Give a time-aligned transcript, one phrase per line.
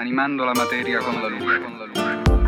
[0.00, 1.58] animando la materia con la luce.
[1.58, 2.00] Con la luce.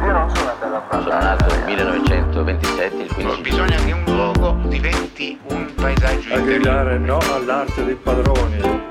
[0.04, 1.24] Io non sono andato a Sono parlare.
[1.24, 7.16] nato nel 1927, il 15 Bisogna che un luogo diventi un paesaggio a gridare no
[7.32, 8.58] all'arte dei padroni.
[8.58, 8.82] Quel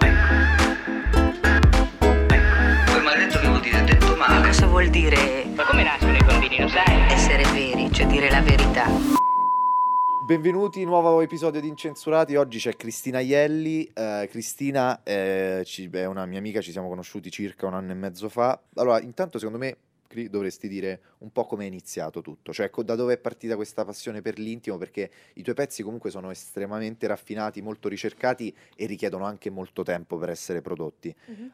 [3.03, 4.47] maledetto che vuol dire detto male.
[4.47, 7.11] Cosa vuol dire Ma come nascono i bambini, lo sai?
[7.11, 8.85] essere veri, cioè dire la verità?
[10.27, 12.35] Benvenuti, nuovo episodio di Incensurati.
[12.35, 13.89] Oggi c'è Cristina Ielli.
[13.93, 18.27] Eh, Cristina eh, è una mia amica, ci siamo conosciuti circa un anno e mezzo
[18.27, 18.61] fa.
[18.73, 19.77] Allora, intanto, secondo me,
[20.29, 23.85] dovresti dire un po' come è iniziato tutto, cioè co- da dove è partita questa
[23.85, 29.25] passione per l'intimo, perché i tuoi pezzi comunque sono estremamente raffinati, molto ricercati e richiedono
[29.25, 31.13] anche molto tempo per essere prodotti.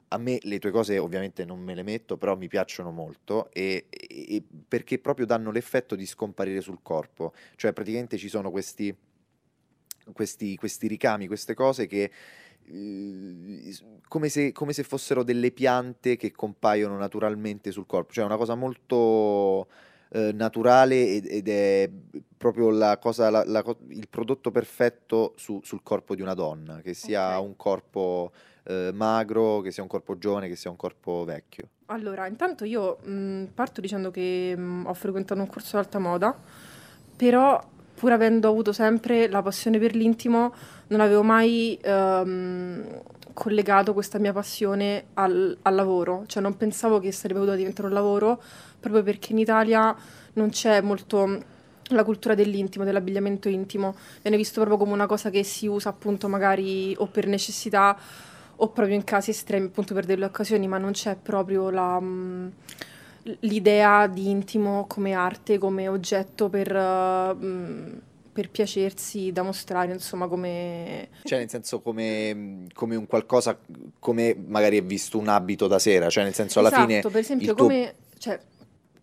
[0.10, 3.88] A me le tue cose ovviamente non me le metto, però mi piacciono molto e,
[3.90, 7.34] e- e perché proprio danno l'effetto di scomparire sul corpo.
[7.56, 8.96] Cioè praticamente ci sono questi,
[10.12, 12.12] questi, questi ricami, queste cose che
[14.08, 18.14] come se, come se fossero delle piante che compaiono naturalmente sul corpo.
[18.14, 19.68] Cioè è una cosa molto
[20.10, 21.90] eh, naturale ed, ed è
[22.38, 26.94] proprio la cosa, la- la il prodotto perfetto su- sul corpo di una donna, che
[26.94, 27.46] sia Ok.
[27.48, 28.32] un corpo
[28.66, 31.68] eh, magro, che sia un corpo giovane, che sia un corpo vecchio.
[31.88, 36.36] Allora, intanto io mh, parto dicendo che mh, ho frequentato un corso d'alta moda,
[37.16, 37.62] però
[37.94, 40.54] pur avendo avuto sempre la passione per l'intimo,
[40.88, 43.02] non avevo mai ehm,
[43.34, 47.94] collegato questa mia passione al, al lavoro, cioè non pensavo che sarebbe potuta diventare un
[47.94, 48.42] lavoro,
[48.80, 49.96] proprio perché in Italia
[50.34, 51.52] non c'è molto
[51.88, 56.28] la cultura dell'intimo, dell'abbigliamento intimo, viene visto proprio come una cosa che si usa appunto
[56.28, 57.98] magari o per necessità
[58.56, 62.48] o proprio in casi estremi, appunto per delle occasioni, ma non c'è proprio la, mm,
[63.42, 66.74] l'idea di intimo come arte, come oggetto per,
[67.36, 67.94] mm,
[68.32, 71.10] per piacersi, da mostrare, insomma, come...
[71.24, 73.58] Cioè, nel senso, come, come un qualcosa,
[74.00, 77.02] come magari è visto un abito da sera, cioè, nel senso, alla esatto, fine.
[77.02, 77.96] per esempio, il tuo- come...
[78.18, 78.40] Cioè,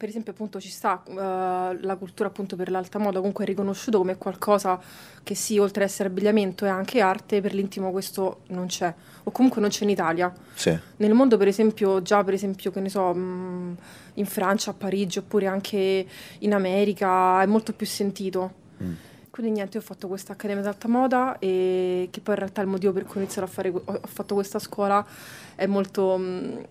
[0.00, 3.98] per esempio, appunto, ci sta eh, la cultura appunto per l'alta moda, comunque è riconosciuto
[3.98, 4.80] come qualcosa
[5.22, 8.94] che sì, oltre ad essere abbigliamento è anche arte, per l'intimo questo non c'è,
[9.24, 10.32] o comunque non c'è in Italia.
[10.54, 10.74] Sì.
[10.96, 13.76] Nel mondo, per esempio, già per esempio, che ne so, mh,
[14.14, 16.06] in Francia, a Parigi, oppure anche
[16.38, 18.52] in America, è molto più sentito.
[18.82, 18.92] Mm.
[19.30, 22.92] Quindi niente, ho fatto questa accademia d'alta moda e che poi in realtà il motivo
[22.92, 25.06] per cui ho iniziato a fare, ho ho fatto questa scuola
[25.54, 26.66] è molto mh,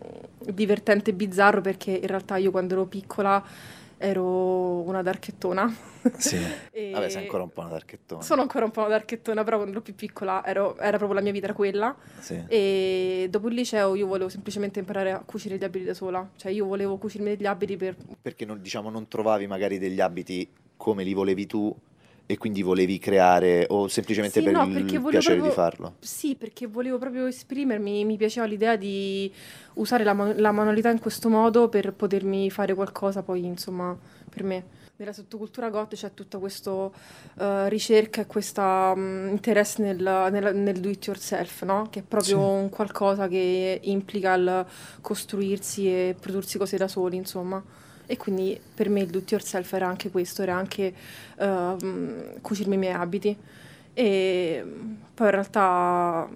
[0.52, 3.44] divertente e bizzarro perché in realtà io quando ero piccola
[4.02, 5.74] ero una darchettona.
[6.18, 6.38] Sì.
[6.72, 8.22] E- Vabbè, sei ancora un po' una darchettona.
[8.22, 11.22] Sono ancora un po' una darchettona, però quando ero più piccola ero- era proprio la
[11.22, 11.94] mia vita, era quella.
[12.19, 12.42] Sì.
[12.48, 16.30] E dopo il liceo io volevo semplicemente imparare a cucire gli abiti da sola.
[16.38, 17.96] Cioè io volevo cucirmi degli abiti per...
[18.22, 21.75] Perché non, diciamo, non trovavi magari degli abiti come li volevi tu
[22.32, 25.96] e quindi volevi creare, o semplicemente Sì, per no, il piacere di proprio- farlo.
[25.98, 29.34] Sì, perché volevo proprio esprimermi, mi piaceva l'idea di
[29.74, 33.98] usare la, la manualità in questo modo per potermi fare qualcosa poi, insomma,
[34.30, 34.64] per me.
[34.98, 36.92] Nella sottocultura goth c'è tutta questa
[37.68, 38.62] ricerca e questo
[38.96, 41.88] interesse nel, nel- nel do it yourself, no?
[41.90, 42.44] Che è proprio Sì.
[42.44, 44.66] un qualcosa che implica il
[45.02, 47.64] costruirsi e prodursi cose da soli, insomma.
[48.12, 50.92] E quindi per me il do it yourself era anche questo, era anche
[51.38, 53.38] ehm, cucirmi i miei abiti.
[53.94, 54.64] E
[55.14, 56.28] poi in realtà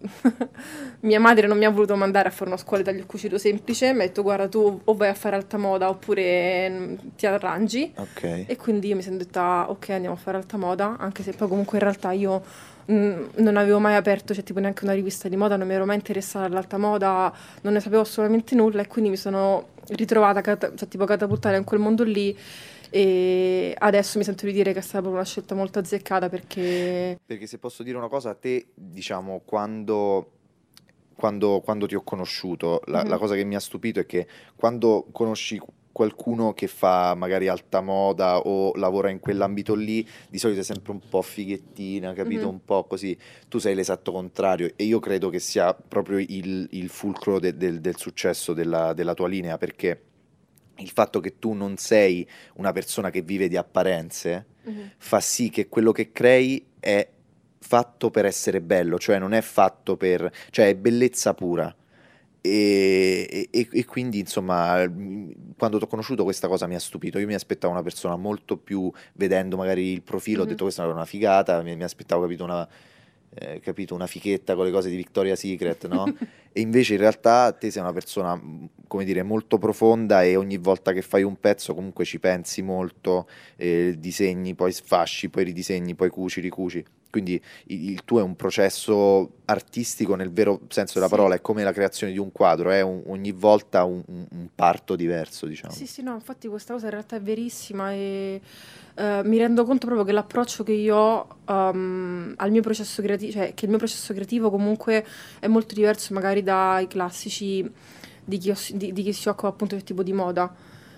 [1.00, 3.92] mia madre non mi ha voluto mandare a fare una scuola di taglio cucito semplice,
[3.92, 7.92] mi ha detto guarda tu o vai a fare alta moda oppure mm, ti arrangi.
[7.96, 8.44] Ok.
[8.46, 11.48] E quindi io mi sono detta ok andiamo a fare alta moda, anche se poi
[11.48, 12.42] comunque in realtà io
[12.90, 15.84] mm, non avevo mai aperto, cioè tipo neanche una rivista di moda, non mi ero
[15.84, 17.32] mai interessata all'alta moda,
[17.62, 21.64] non ne sapevo assolutamente nulla e quindi mi sono ritrovata cata- cioè, tipo catapultata in
[21.64, 22.36] quel mondo lì
[22.92, 27.18] e adesso mi sento di dire che è stata proprio una scelta molto azzeccata perché
[27.24, 30.30] Perché se posso dire una cosa, a te, diciamo, quando,
[31.14, 33.08] quando, quando ti ho conosciuto, la, Mhm.
[33.08, 35.60] la cosa che mi ha stupito è che quando conosci
[36.00, 40.92] qualcuno che fa magari alta moda o lavora in quell'ambito lì, di solito è sempre
[40.92, 42.46] un po' fighettina, capito?
[42.46, 42.52] Mhm.
[42.52, 43.14] Un po' così.
[43.48, 47.82] Tu sei l'esatto contrario e io credo che sia proprio il, il fulcro de- del,
[47.82, 50.00] del successo della, della tua linea, perché
[50.76, 54.46] il fatto che tu non sei una persona che vive di apparenze
[54.96, 57.06] fa sì che quello che crei è
[57.58, 60.32] fatto per essere bello, cioè non è fatto per...
[60.48, 61.74] cioè è bellezza pura.
[62.42, 64.76] E, e- e quindi insomma
[65.58, 68.56] quando ti ho conosciuto questa cosa mi ha stupito io mi aspettavo una persona molto
[68.56, 70.50] più vedendo magari il profilo ho Mhm.
[70.50, 72.66] detto questa è una figata mi, mi aspettavo capito una,
[73.34, 76.04] eh, capito, una fichetta con le cose di Victoria's Secret no?
[76.50, 78.40] e invece in realtà te sei una persona
[78.86, 83.28] come dire molto profonda e ogni volta che fai un pezzo comunque ci pensi molto
[83.56, 89.32] eh, disegni poi sfasci poi ridisegni poi cuci ricuci Quindi il, tuo è un processo
[89.46, 91.14] artistico nel vero senso della Sì.
[91.14, 94.94] parola, è come la creazione di un quadro, è un- ogni volta un, un- parto
[94.94, 95.72] diverso, diciamo.
[95.74, 98.40] Sì, sì, no, infatti questa cosa in realtà è verissima e
[98.94, 103.32] eh, mi rendo conto proprio che l'approccio che io ho um, al mio processo creativo,
[103.32, 105.04] cioè che il mio processo creativo comunque
[105.40, 107.68] è molto diverso magari dai classici
[108.24, 110.52] di chi, os- di- di chi si occupa appunto del tipo di moda.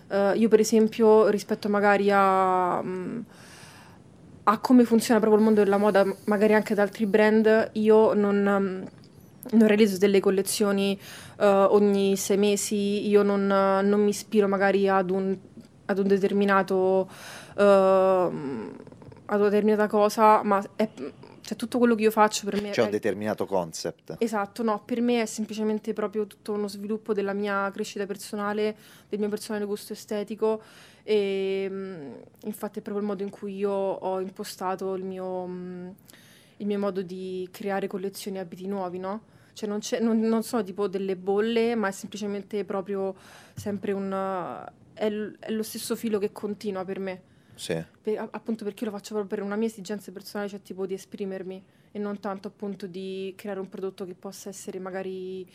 [0.08, 3.20] Eh, io per esempio rispetto magari a, mm,
[4.44, 8.58] a come funziona proprio il mondo della moda, magari anche ad altri brand, io non...
[8.60, 9.00] mm,
[9.50, 10.98] non realizzo delle collezioni
[11.40, 15.36] eh, ogni sei mesi, io non, non mi ispiro magari ad un,
[15.86, 17.08] ad un determinato,
[17.58, 18.76] ehm,
[19.26, 20.88] ad una determinata cosa, ma è,
[21.42, 24.16] cioè, tutto quello che io faccio per me C'è un è, determinato concept.
[24.18, 28.76] Esatto, no, per me è semplicemente proprio tutto uno sviluppo della mia crescita personale,
[29.08, 30.62] del mio personale gusto estetico
[31.02, 32.12] e mm,
[32.44, 35.88] infatti è proprio il modo in cui io ho impostato il mio, mm,
[36.58, 39.22] il mio modo di creare collezioni e abiti nuovi, no?
[39.54, 43.14] Cioè non, c'è- non- non sono tipo delle bolle, ma è semplicemente proprio
[43.54, 44.10] sempre un...
[44.94, 47.22] è, l- è lo stesso filo che continua per me.
[47.54, 47.82] Sì.
[48.00, 51.62] Per- appunto perché lo faccio proprio per una mia esigenza personale, cioè tipo di esprimermi
[51.92, 55.46] e non tanto appunto di creare un prodotto che possa essere magari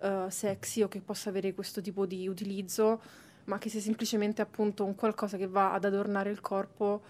[0.00, 3.00] eh, sexy o che possa avere questo tipo di utilizzo,
[3.44, 7.02] ma che sia semplicemente appunto un qualcosa che va ad adornare il corpo,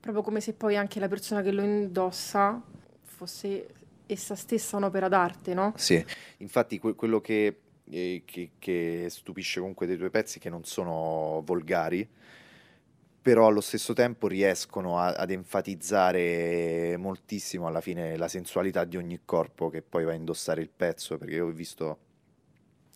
[0.00, 2.62] proprio come se poi anche la persona che lo indossa
[3.02, 3.66] fosse
[4.06, 5.72] essa stessa un'opera d'arte, no?
[5.76, 6.04] Sì,
[6.38, 7.60] infatti que- quello che,
[7.90, 12.08] eh, che- che stupisce comunque dei tuoi pezzi è che non sono volgari,
[13.22, 19.20] però allo stesso tempo riescono a- ad enfatizzare moltissimo alla fine la sensualità di ogni
[19.24, 21.98] corpo che poi va a indossare il pezzo, perché io ho visto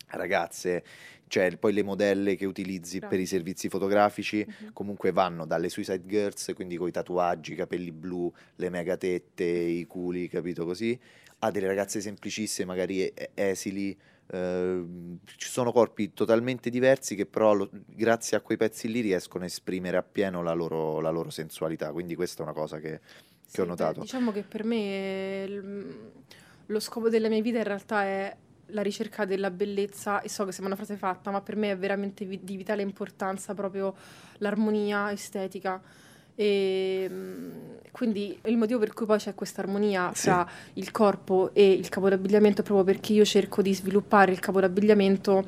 [0.07, 0.83] ragazze,
[1.27, 4.69] cioè poi le modelle che utilizzi per i servizi fotografici Mhm.
[4.73, 9.43] comunque vanno dalle Suicide Girls, quindi con i tatuaggi, i capelli blu, le mega tette,
[9.43, 10.97] i culi, capito così,
[11.39, 13.97] a delle ragazze semplicissime, magari esili.
[14.27, 19.43] ehm, ci sono corpi totalmente diversi che però lo- grazie a quei pezzi lì riescono
[19.43, 21.91] a esprimere appieno la loro, la loro sensualità.
[21.91, 23.99] Quindi questa è una cosa che, che ho Sì, beh, notato.
[23.99, 26.11] diciamo che per me il-
[26.65, 28.35] lo scopo della mia vita in realtà è
[28.67, 31.77] la ricerca della bellezza e so che sembra una frase fatta, ma per me è
[31.77, 33.93] veramente vi- di vitale importanza proprio
[34.39, 35.81] l'armonia estetica.
[36.37, 37.51] E mm,
[37.91, 40.23] quindi il motivo per cui poi c'è questa armonia Sì.
[40.23, 44.39] fra il corpo e il capo d'abbigliamento è proprio perché io cerco di sviluppare il
[44.39, 45.47] capo d'abbigliamento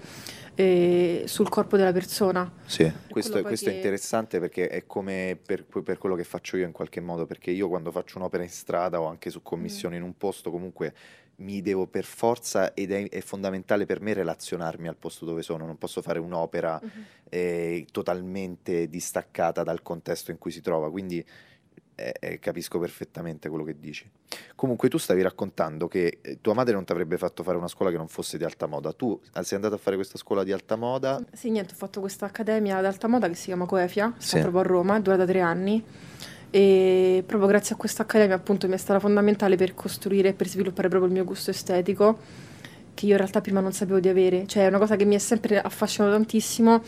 [0.55, 2.49] eh, sul corpo della persona.
[2.65, 6.65] Sì, questo, questo è che- interessante perché è come per, per quello che faccio io
[6.65, 10.01] in qualche modo, perché io quando faccio un'opera in strada o anche su commissione in
[10.03, 10.93] un posto, comunque
[11.37, 15.65] mi devo per forza ed è, è fondamentale per me relazionarmi al posto dove sono,
[15.65, 16.81] non posso fare un'opera
[17.29, 21.23] eh, totalmente distaccata dal contesto in cui si trova, quindi
[21.99, 24.09] eh, eh, capisco perfettamente quello che dici.
[24.55, 27.91] Comunque tu stavi raccontando che eh, tua madre non ti avrebbe fatto fare una scuola
[27.91, 30.51] che non fosse di alta moda, tu eh, sei andato a fare questa scuola di
[30.51, 34.13] alta moda, Sì, niente, ho fatto questa accademia ad alta moda che si chiama Coefia,
[34.17, 34.41] sta Sì.
[34.41, 35.83] proprio a Roma, è durata tre anni
[36.49, 40.47] e proprio grazie a questa accademia appunto mi è stata fondamentale per costruire e per
[40.47, 42.17] sviluppare proprio il mio gusto estetico
[42.97, 45.13] che io in realtà prima non sapevo di avere, cioè è una cosa che mi
[45.13, 46.81] è sempre affascinato tantissimo,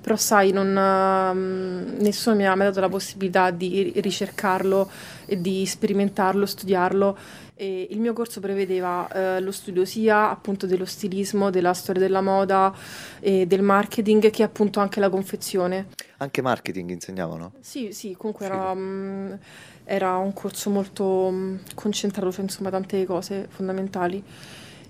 [0.00, 4.90] però sai, non, ehm, nessuno mi ha mai dato la possibilità di ri- ricercarlo
[5.38, 7.16] di sperimentarlo, studiarlo
[7.56, 12.20] e il mio corso prevedeva eh, lo studio sia appunto dello stilismo, della storia della
[12.20, 12.74] moda
[13.20, 15.86] e del marketing che appunto anche la confezione.
[16.16, 17.52] anche marketing insegnavano?
[17.60, 19.32] Sì, sì, comunque era, mm,
[19.84, 24.22] era un corso molto mm, concentrato su insomma tante cose fondamentali.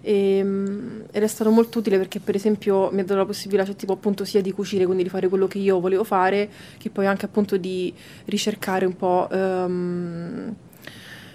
[0.00, 3.64] E, mm, ed è stato molto utile perché per esempio mi ha dato la possibilità
[3.64, 6.90] cioè, tipo appunto sia di cucire quindi di fare quello che io volevo fare che
[6.90, 7.90] poi anche appunto di
[8.26, 10.54] ricercare un po' ehm,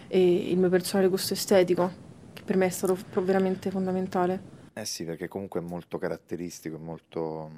[0.10, 5.06] e il mio personale gusto estetico che per me è stato veramente fondamentale Eh sì,
[5.06, 7.51] perché comunque è molto caratteristico, è molto...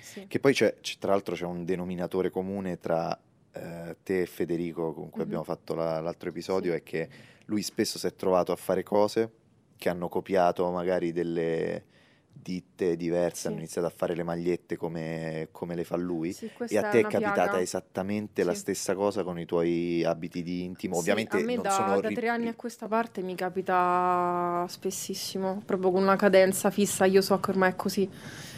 [0.00, 0.26] sì.
[0.26, 3.18] Che poi c'è, c'è- tra l'altro c'è un denominatore comune tra
[3.54, 5.26] eh, te e Federico, con cui Mhm.
[5.26, 6.78] abbiamo fatto la- l'altro episodio, Sì.
[6.78, 7.08] è che
[7.46, 9.30] lui spesso si è trovato a fare cose
[9.76, 11.84] che hanno copiato magari delle
[12.32, 13.46] ditte diverse, Sì.
[13.48, 16.32] hanno iniziato a fare le magliette come, come le fa lui.
[16.32, 17.60] Sì, E a te è capitata piaga.
[17.60, 18.58] esattamente la Sì.
[18.60, 20.96] stessa cosa con i tuoi abiti di intimo.
[20.96, 25.62] Ovviamente a me non da, sono da tre anni a questa parte mi capita spessissimo,
[25.64, 28.08] proprio con una cadenza fissa, io so che ormai è così,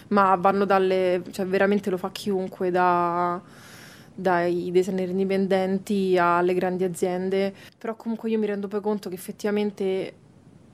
[0.08, 3.40] ma vanno dalle, cioè veramente lo fa chiunque, da,
[4.14, 10.14] dai designer indipendenti alle grandi aziende, però comunque io mi rendo poi conto che effettivamente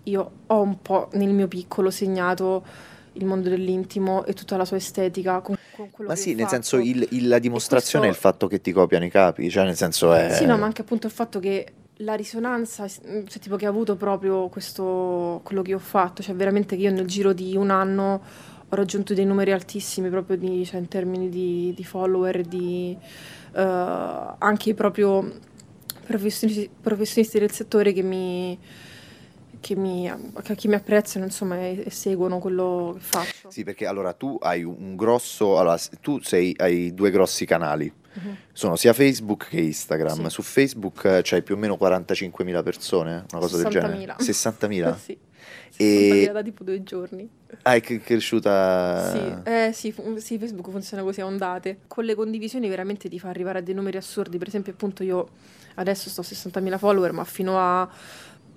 [0.04, 2.64] io ho un po' nel mio piccolo segnato
[3.14, 6.88] il mondo dell'intimo e tutta la sua estetica con, con Ma sì, nel senso fatto.
[6.88, 9.76] il- il- la dimostrazione è il questo- fatto che ti copiano i capi, cioè nel
[9.76, 10.30] senso è...
[10.33, 11.66] Sì, no, ma anche appunto il fatto che
[11.97, 16.76] la risonanza, cioè tipo che ha avuto proprio questo, quello che ho fatto, cioè veramente
[16.76, 18.23] che io nel giro di un anno
[18.73, 22.97] ho raggiunto dei numeri altissimi proprio di, cioè in termini di, di follower, di
[23.52, 25.30] eh, anche proprio
[26.07, 28.57] professionisti, professionisti del settore che mi,
[29.61, 30.11] che mi,
[30.57, 33.50] che mi apprezzano insomma e, e seguono quello che faccio.
[33.50, 38.37] Sì, perché allora tu hai un grosso, allora tu sei, hai due grossi canali, Mhm.
[38.52, 40.25] sono sia Facebook che Instagram.
[40.25, 40.31] Sì.
[40.31, 44.14] Su Facebook eh, c'hai più o meno 45.000 persone, una cosa del genere.
[44.17, 44.17] 60.000.
[44.19, 44.97] 60.000?
[44.99, 45.19] sì.
[45.76, 47.29] E- 60.000 da tipo due giorni.
[47.62, 49.11] Ah, è cre- cresciuta...
[49.12, 51.79] Sì, eh, sì, fu- sì, Facebook funziona così a ondate.
[51.87, 54.37] Con le condivisioni veramente ti fa arrivare a dei numeri assurdi.
[54.38, 55.29] Per esempio, appunto, io
[55.76, 57.88] adesso sto a 60.000 follower, ma fino a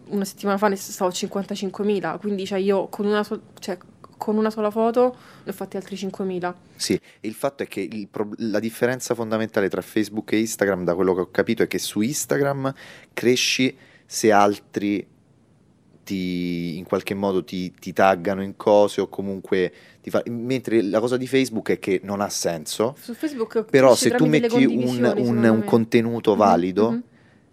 [0.09, 2.19] una settimana fa ne stavo a 55.000.
[2.19, 3.77] Quindi, cioè, io con una, sol- cioè,
[4.17, 6.53] con una sola foto ne ho fatti altri 5.000.
[6.75, 10.95] Sì, il fatto è che il prob- la differenza fondamentale tra Facebook e Instagram, da
[10.95, 12.73] quello che ho capito, è che su Instagram
[13.13, 15.05] cresci se altri
[16.03, 20.21] ti, in qualche modo ti, ti taggano in cose o comunque ti fa...
[20.27, 24.25] mentre la cosa di Facebook è che non ha senso, Su Facebook però se tu
[24.25, 27.03] metti un, un- un contenuto Mhm, valido, mhm.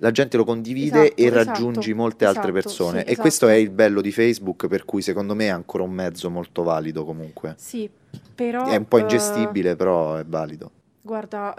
[0.01, 3.47] La gente lo condivide Esatto, e esatto, raggiungi molte altre esatto, persone sì, e questo
[3.47, 3.65] è esatto.
[3.69, 7.55] il bello di Facebook, per cui secondo me è ancora un mezzo molto valido comunque.
[7.59, 7.89] Sì,
[8.35, 8.67] però...
[8.67, 10.71] È un po' eh, ingestibile, però è valido.
[11.03, 11.55] Guarda,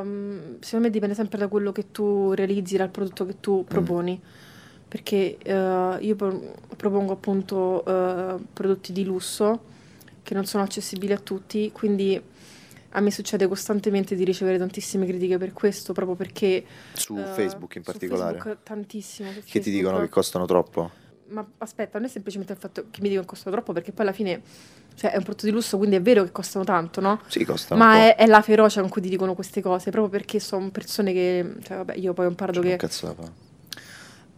[0.00, 3.40] ehm, secondo me dipende sempre da quello che tu realizzi, dal prodotto che Mm.
[3.40, 4.20] tu proponi.
[4.86, 9.72] Perché eh, io pro- propongo appunto eh, prodotti di lusso
[10.22, 12.20] che non sono accessibili a tutti, quindi
[12.96, 16.64] a me succede costantemente di ricevere tantissime critiche per questo, proprio perché...
[16.92, 18.38] Su eh, Facebook in su particolare.
[18.38, 19.30] Facebook tantissimo.
[19.32, 19.76] su Che ti Facebook.
[19.76, 20.90] dicono che costano troppo?
[21.26, 24.04] Ma aspetta, non è semplicemente il fatto che mi dicono che costano troppo, perché poi
[24.04, 24.42] alla fine
[24.94, 27.20] cioè, è un prodotto di lusso, quindi è vero che costano tanto, no?
[27.26, 30.38] Sì, costano Ma è, è la ferocia con cui ti dicono queste cose, proprio perché
[30.38, 33.32] sono persone che, cioè vabbè, io poi ho imparato Cioè, che, non cazzo da fare.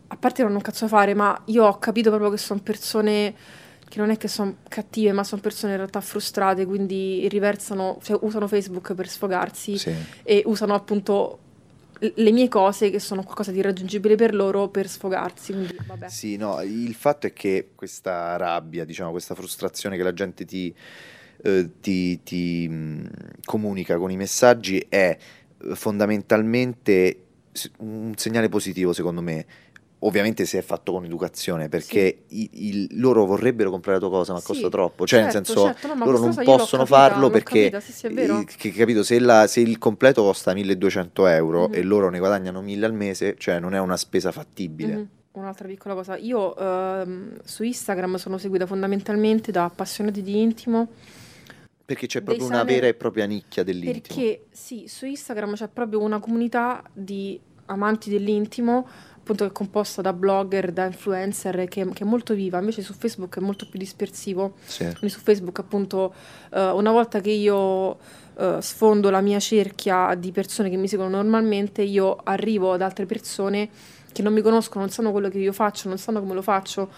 [0.08, 2.60] a parte non ho un cazzo da fare, ma io ho capito proprio che sono
[2.60, 3.34] persone
[3.88, 8.18] che non è che sono cattive, ma sono persone in realtà frustrate, quindi riversano, cioè
[8.22, 9.94] usano Facebook per sfogarsi Sì.
[10.22, 11.38] e usano appunto
[11.98, 16.08] le mie cose che sono qualcosa di irraggiungibile per loro per sfogarsi, quindi vabbè.
[16.08, 20.74] Sì, no, il fatto è che questa rabbia, diciamo, questa frustrazione che la gente ti,
[21.42, 23.08] eh, ti- ti, mh,
[23.44, 25.16] comunica con i messaggi è
[25.58, 27.20] eh, fondamentalmente
[27.78, 29.46] un segnale positivo, secondo me.
[30.06, 34.32] Ovviamente se è fatto con educazione, perché i- il- loro vorrebbero comprare la tua cosa,
[34.32, 35.04] ma Sì, costa troppo.
[35.04, 38.46] Cioè, nel certo, senso, certo, no, loro non possono capita, farlo perché, capita, sì, sì,
[38.56, 41.74] che- capito, se, la- se il completo costa 1200 euro Mhm.
[41.74, 44.94] e loro ne guadagnano 1000 al mese, cioè non è una spesa fattibile.
[44.94, 45.08] Mhm.
[45.32, 50.88] Un'altra piccola cosa, io ehm, su Instagram sono seguita fondamentalmente da appassionati di intimo
[51.84, 54.00] Perché c'è proprio una sana- vera e propria nicchia dell'intimo.
[54.02, 58.86] perché sì, su Instagram c'è proprio una comunità di amanti dell'intimo,
[59.26, 62.92] appunto che è composta da blogger, da influencer, che, che è molto viva, invece su
[62.92, 64.54] Facebook è molto più dispersivo.
[64.64, 64.84] Sì.
[64.84, 66.14] Quindi su Facebook appunto
[66.52, 67.98] eh, una volta che io
[68.36, 73.04] eh, sfondo la mia cerchia di persone che mi seguono normalmente, io arrivo ad altre
[73.04, 73.68] persone
[74.12, 76.88] che non mi conoscono, non sanno quello che io faccio, non sanno come lo faccio,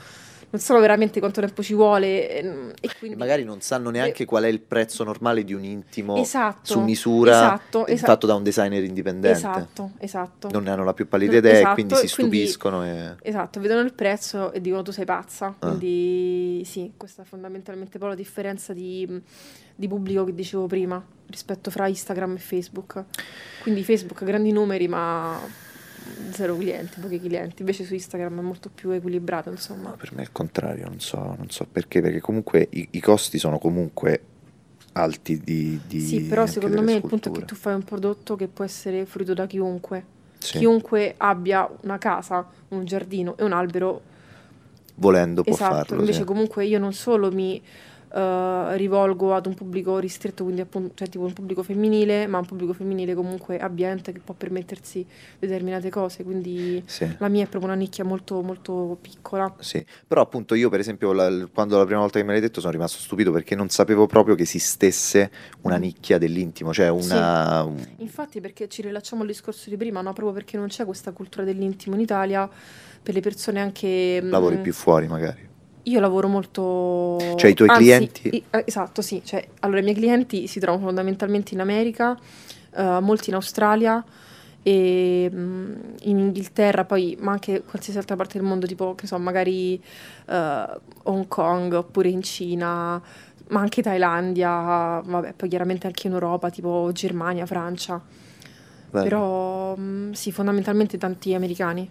[0.50, 4.24] non sanno veramente quanto tempo ci vuole ehm, e E quindi magari non sanno neanche
[4.24, 8.26] qual è il prezzo normale di un intimo Esatto, su misura esatto, eh, esa- fatto
[8.26, 9.36] da un designer indipendente.
[9.36, 10.48] Esatto, esatto.
[10.50, 12.84] Non ne hanno la più pallida idea esatto, e quindi e si quindi- stupiscono.
[12.84, 13.16] E...
[13.22, 15.54] Esatto, vedono il prezzo e dicono tu sei pazza.
[15.58, 15.66] Ah.
[15.68, 19.20] Quindi sì, questa è fondamentalmente poi la differenza di,
[19.74, 23.04] di pubblico che dicevo prima rispetto fra Instagram e Facebook.
[23.62, 25.38] Quindi Facebook grandi numeri ma
[26.32, 27.60] zero clienti, pochi clienti.
[27.62, 29.90] Invece su Instagram è molto più equilibrato, insomma.
[29.90, 33.00] No, per me è il contrario, non so, non so perché, perché comunque i, i
[33.00, 34.20] costi sono comunque
[34.92, 37.46] alti di, di Sì, però secondo me il punto è che sculture.
[37.46, 40.16] tu fai un prodotto che può essere fruito da chiunque.
[40.38, 44.02] Sì, Chiunque abbia una casa, un giardino e un albero
[44.96, 46.00] volendo può Esatto, farlo.
[46.00, 46.24] invece sì.
[46.24, 47.60] comunque io non solo mi
[48.12, 52.46] eh, rivolgo ad un pubblico ristretto, quindi appunto, cioè tipo un pubblico femminile, ma un
[52.46, 55.04] pubblico femminile comunque abbiente che può permettersi
[55.38, 57.06] determinate cose, quindi Sì.
[57.18, 59.54] la mia è proprio una nicchia molto molto piccola.
[59.58, 62.60] Sì, però appunto io per esempio la- quando la prima volta che me l'hai detto
[62.60, 65.30] sono rimasto stupito perché non sapevo proprio che esistesse
[65.62, 65.80] una Mm.
[65.80, 67.62] nicchia dell'intimo, cioè una...
[67.64, 70.12] un- Infatti perché ci rilacciamo al discorso di prima, no?
[70.12, 72.48] Proprio perché non c'è questa cultura dell'intimo in Italia
[73.02, 74.20] per le persone anche...
[74.22, 75.47] mm, lavori più fuori magari.
[75.88, 77.34] Io lavoro molto...
[77.36, 79.22] Cioè, i tuoi anzi, clienti- i- eh, esatto, sì.
[79.24, 82.16] Cioè, allora, i miei clienti si trovano fondamentalmente in America,
[82.74, 84.04] eh, molti in Australia
[84.62, 89.18] e mm, in Inghilterra, poi, ma anche qualsiasi altra parte del mondo, tipo, che so,
[89.18, 89.82] magari
[90.26, 90.66] eh,
[91.04, 93.00] Hong Kong oppure in Cina,
[93.48, 98.00] ma anche Thailandia, vabbè, poi chiaramente anche in Europa, tipo Germania, Francia.
[98.90, 99.04] Bello.
[99.04, 101.88] Però, mm, sì, fondamentalmente tanti americani.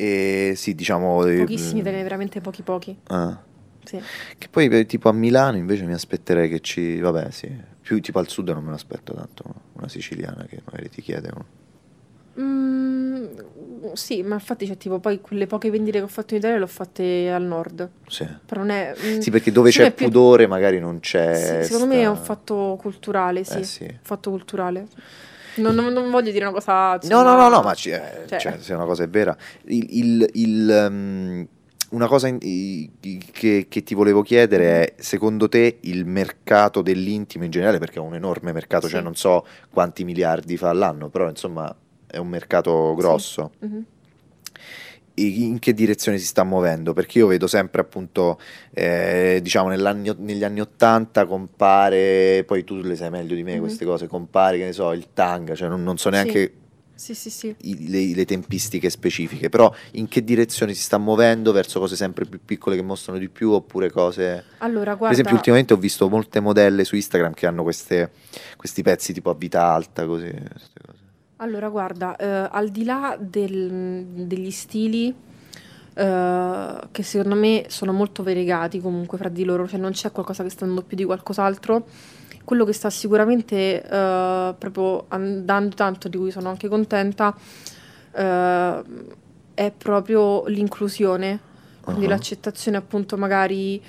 [0.00, 1.24] E sì, diciamo...
[1.26, 2.96] eh, Pochissimi italiani, veramente pochi pochi.
[3.08, 3.36] ah.
[3.84, 3.98] Sì.
[4.36, 6.98] Che poi eh, tipo a Milano invece mi aspetterei che ci...
[7.00, 7.50] Vabbè, sì.
[7.80, 9.42] Più tipo al sud non me lo aspetto tanto.
[9.72, 11.30] Una siciliana che magari ti chiede...
[11.34, 11.44] un-
[12.40, 13.26] Mm,
[13.94, 16.62] sì, ma infatti c'è tipo poi quelle poche vendite che ho fatto in Italia le
[16.64, 17.88] ho fatte al nord.
[18.06, 18.26] Sì.
[18.46, 18.94] Però non è...
[18.96, 21.62] mm, Sì, perché dove c'è è più- pudore magari non c'è...
[21.62, 23.58] Sì, secondo me è un sta- fatto culturale, sì.
[23.58, 23.98] Eh, sì.
[24.02, 24.86] Fatto culturale.
[25.58, 26.90] Non, non- non voglio dire una cosa...
[26.90, 29.36] No, insomma, no, no, no, ma ci- eh, cioè- cioè, se una cosa è vera.
[29.64, 31.46] Il, il- il, um,
[31.90, 32.90] una cosa in- i-
[33.32, 38.02] che, che ti volevo chiedere è, secondo te, il mercato dell'intimo in generale, perché è
[38.02, 39.04] un enorme mercato, cioè Sì.
[39.04, 41.74] non so quanti miliardi fa all'anno, però insomma
[42.06, 43.52] è un mercato grosso.
[43.60, 43.76] Mhm.
[43.76, 44.87] E
[45.20, 46.92] in che direzione si sta muovendo?
[46.92, 48.38] Perché io vedo sempre appunto,
[48.72, 53.60] eh, diciamo, negli anni Ottanta compare, poi tu le sai meglio di me Mhm.
[53.60, 56.52] queste cose, compare, che ne so, il tanga, cioè non, non so neanche
[56.94, 57.54] Sì, sì, sì.
[57.62, 62.24] i- le, le tempistiche specifiche, però in che direzione si sta muovendo verso cose sempre
[62.24, 64.44] più piccole che mostrano di più oppure cose...
[64.58, 65.04] Allora, guarda...
[65.04, 68.10] Per esempio ultimamente ho visto molte modelle su Instagram che hanno queste-
[68.56, 70.32] questi pezzi tipo a vita alta, così.
[71.40, 75.14] Allora, guarda, eh, al di là del- degli stili,
[75.94, 80.42] eh, che secondo me sono molto variegati comunque fra di loro, cioè non c'è qualcosa
[80.42, 81.86] che sta andando più di qualcos'altro,
[82.42, 87.32] quello che sta sicuramente eh, proprio andando tanto, di cui sono anche contenta,
[88.12, 88.82] eh,
[89.54, 91.38] è proprio l'inclusione,
[91.82, 92.08] quindi Ah.
[92.10, 93.80] l'accettazione appunto magari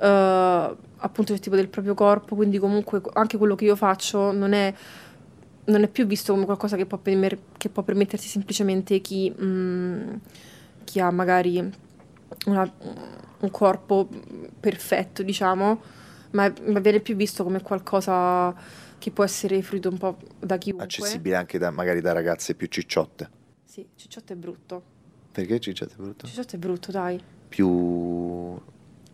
[0.00, 4.52] eh, appunto del tipo del proprio corpo, quindi comunque anche quello che io faccio non
[4.52, 4.72] è
[5.68, 10.14] non è più visto come qualcosa che può, permer- che può permettersi semplicemente chi, mm,
[10.84, 11.58] chi ha magari
[12.46, 12.72] una-
[13.40, 14.08] un corpo
[14.58, 15.80] perfetto, diciamo,
[16.32, 18.54] ma, ma viene più visto come qualcosa
[18.98, 20.84] che può essere fruito un po' da chiunque.
[20.84, 23.30] Accessibile anche da, magari da ragazze più cicciotte.
[23.64, 24.82] Sì, cicciotto è brutto.
[25.30, 26.26] Perché cicciotte è brutto?
[26.26, 27.20] Cicciotto è brutto, dai.
[27.48, 28.60] Più...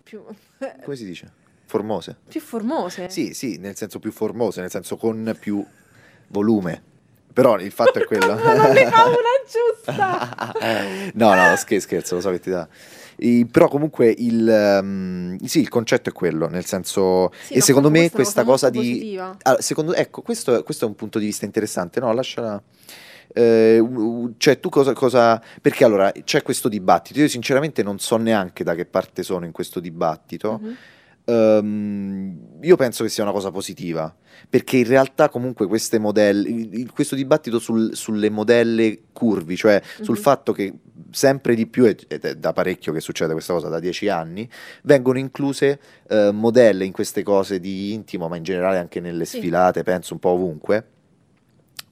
[0.02, 0.22] Più,
[0.82, 1.42] come si dice?
[1.66, 2.16] Formose?
[2.28, 3.08] più formose.
[3.08, 5.64] Sì, sì, nel senso più formose, nel senso con più
[6.34, 6.82] volume.
[7.32, 8.34] Però il fatto è quello.
[8.34, 9.16] non ne fa una
[9.48, 10.52] giusta!
[11.14, 12.68] no, no, scher- scherzo, lo so che ti dà.
[13.16, 17.32] I- però comunque il, ehm, sì, il concetto è quello, nel senso...
[17.44, 19.18] Sì, e secondo me questa cosa molto di...
[19.42, 22.12] Ah, secondo, ecco, questo, questo è un punto di vista interessante, no?
[22.12, 22.60] Lasciala...
[23.32, 23.84] eh,
[24.36, 25.42] cioè, tu cosa, cosa...
[25.60, 27.18] Perché allora c'è questo dibattito.
[27.18, 30.60] Io, sinceramente, non so neanche da che parte sono in questo dibattito.
[30.62, 30.76] Mhm.
[31.26, 34.14] Ehm, io penso che sia una cosa positiva,
[34.48, 40.20] perché in realtà comunque queste modelle, questo dibattito sul- sulle modelle curvi, cioè sul Mhm.
[40.22, 40.72] fatto che
[41.10, 44.48] sempre di più, ed ed è da parecchio che succede questa cosa, da dieci anni,
[44.82, 49.38] vengono incluse eh, modelle in queste cose di intimo, ma in generale anche nelle Sì.
[49.38, 50.86] sfilate, penso un po' ovunque.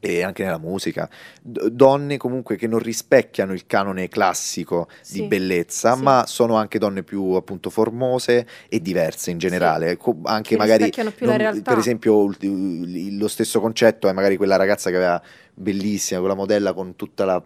[0.04, 1.08] E anche nella musica,
[1.40, 6.02] donne comunque che non rispecchiano il canone classico di Sì, bellezza, sì.
[6.02, 9.96] ma sono anche donne più appunto formose e diverse in generale.
[9.96, 10.90] Co- anche Che magari,
[11.36, 11.62] realtà.
[11.62, 15.22] per esempio, lo stesso concetto è magari quella ragazza che aveva
[15.54, 17.40] bellissima, quella modella con tutta la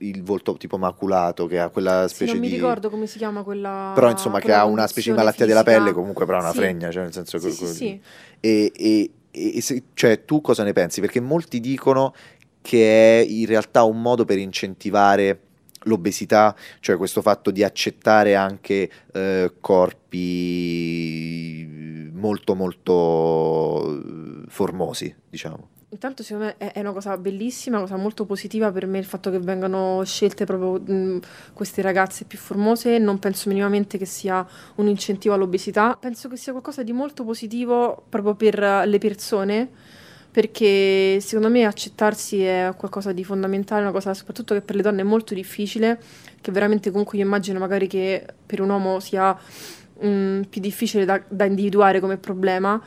[0.00, 3.18] il volto tipo maculato, che ha quella Sì, specie non mi di ricordo come si
[3.18, 3.90] chiama quella.
[3.94, 5.78] però insomma che quella ha una specie di malattia della fisica.
[5.82, 6.56] pelle comunque però ha una Sì.
[6.58, 8.00] fregna cioè nel senso Sì, que- sì, sì.
[8.40, 11.00] e, e- e se- cioè tu cosa ne pensi?
[11.00, 12.12] Perché molti dicono
[12.60, 15.42] che è in realtà un modo per incentivare
[15.82, 20.16] l'obesità cioè questo fatto di accettare anche eh, corpi
[22.12, 28.26] molto molto eh, formosi diciamo Intanto secondo me è, una cosa bellissima, una cosa molto
[28.26, 31.18] positiva per me il fatto che vengano scelte proprio
[31.54, 36.52] queste ragazze più formose, non penso minimamente che sia un incentivo all'obesità, penso che sia
[36.52, 39.66] qualcosa di molto positivo proprio per le persone,
[40.30, 45.00] perché secondo me accettarsi è qualcosa di fondamentale, una cosa soprattutto che per le donne
[45.00, 45.98] è molto difficile,
[46.42, 49.34] che veramente comunque io immagino magari che per un uomo sia
[50.00, 52.78] mh, più difficile da, da individuare come problema,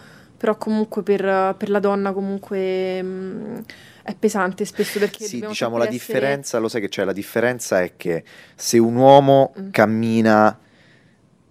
[0.42, 3.64] però comunque per, per la donna comunque mh,
[4.02, 7.14] è pesante spesso perché Sì, diciamo la sempre essere- differenza, lo sai che c'è, la
[7.14, 8.24] differenza è che
[8.56, 9.70] se un uomo Mm.
[9.70, 10.60] cammina,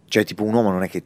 [0.07, 1.05] cioè tipo un uomo non è che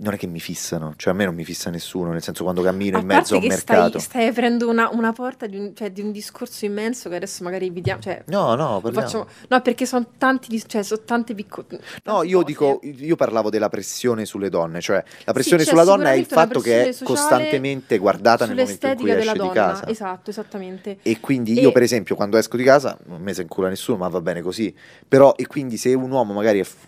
[0.00, 2.62] non è che mi fissano, cioè a me non mi fissa nessuno, nel senso quando
[2.62, 3.98] cammino A in mezzo a un mercato.
[3.98, 7.42] stai, stai aprendo una, una porta di un, cioè, di un discorso immenso che adesso
[7.42, 11.66] magari vediamo, cioè, No, no, facciamo- no, perché sono tanti, cioè, sono tante piccole.
[12.04, 16.12] No, io dico, io parlavo della pressione sulle donne, cioè la pressione c'è sulla donna
[16.12, 19.52] è il fatto che è costantemente guardata nel momento in cui esce di donna.
[19.52, 19.88] casa.
[19.88, 20.98] Esatto, esattamente.
[21.02, 23.98] E quindi E- io, per esempio, quando esco di casa, non mi se incula nessuno,
[23.98, 24.74] ma va bene così.
[25.08, 26.86] Però, e quindi se un uomo magari è f-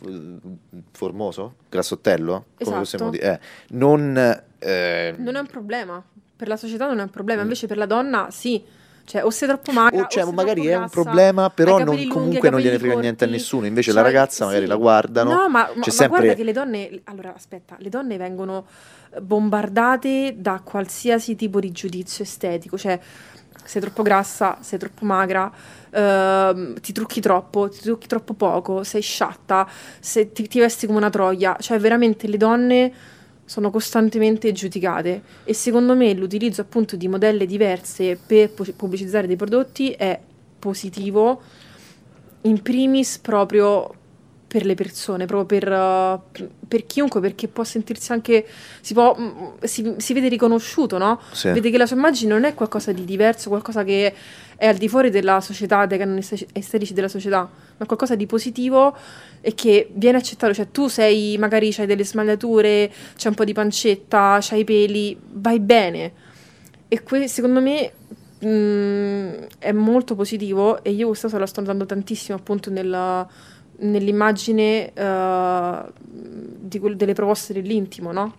[0.92, 2.78] formoso, grassottello, come Esatto.
[3.04, 3.40] Possiamo dire, eh,
[3.76, 4.42] non...
[4.58, 6.02] eh, Non è un problema.
[6.36, 7.44] Per la società non è un problema, Mm.
[7.44, 8.62] invece per la donna sì.
[9.02, 11.86] Cioè, o sei troppo magra, o cioè, sei magari è un grassa, problema, però non-
[11.86, 13.42] lunghi, comunque non gliene frega niente a corti.
[13.42, 13.66] nessuno.
[13.66, 14.68] Invece la Cioè, ragazza magari sì.
[14.68, 15.30] la guardano.
[15.32, 16.06] No, ma, ma- c'è ma sempre...
[16.18, 17.00] guarda che le donne.
[17.04, 18.66] Allora, aspetta, le donne vengono
[19.20, 22.76] bombardate da qualsiasi tipo di giudizio estetico.
[22.78, 22.98] Cioè,
[23.70, 25.48] sei troppo grassa, sei troppo magra,
[25.90, 29.64] ehm, ti trucchi troppo, ti trucchi troppo poco, sei sciatta,
[30.00, 31.56] se ti, ti vesti come una troia.
[31.56, 32.92] Cioè, veramente le donne
[33.44, 39.36] sono costantemente giudicate e secondo me l'utilizzo appunto di modelle diverse per pu- pubblicizzare dei
[39.36, 40.18] prodotti è
[40.58, 41.40] positivo
[42.42, 43.94] in primis proprio
[44.50, 48.44] per le persone, proprio per, uh, per chiunque, perché può sentirsi anche,
[48.80, 51.20] si, può, mm, si, si vede riconosciuto, no?
[51.30, 51.50] Sì.
[51.50, 54.12] Vede che la sua immagine non è qualcosa di diverso, qualcosa che
[54.56, 58.26] è al di fuori della società, dei canoni este- estetici della società, ma qualcosa di
[58.26, 58.96] positivo
[59.40, 60.52] e che viene accettato.
[60.52, 65.16] Cioè, tu sei, magari hai delle smagliature, c'è un po' di pancetta, c'hai i peli,
[65.32, 66.12] vai bene.
[66.88, 67.92] E que- secondo me
[68.44, 73.28] mm, è molto positivo e io questa cosa la sto notando tantissimo appunto nella-
[73.80, 78.34] nell'immagine eh, di quel- delle proposte dell'intimo, no?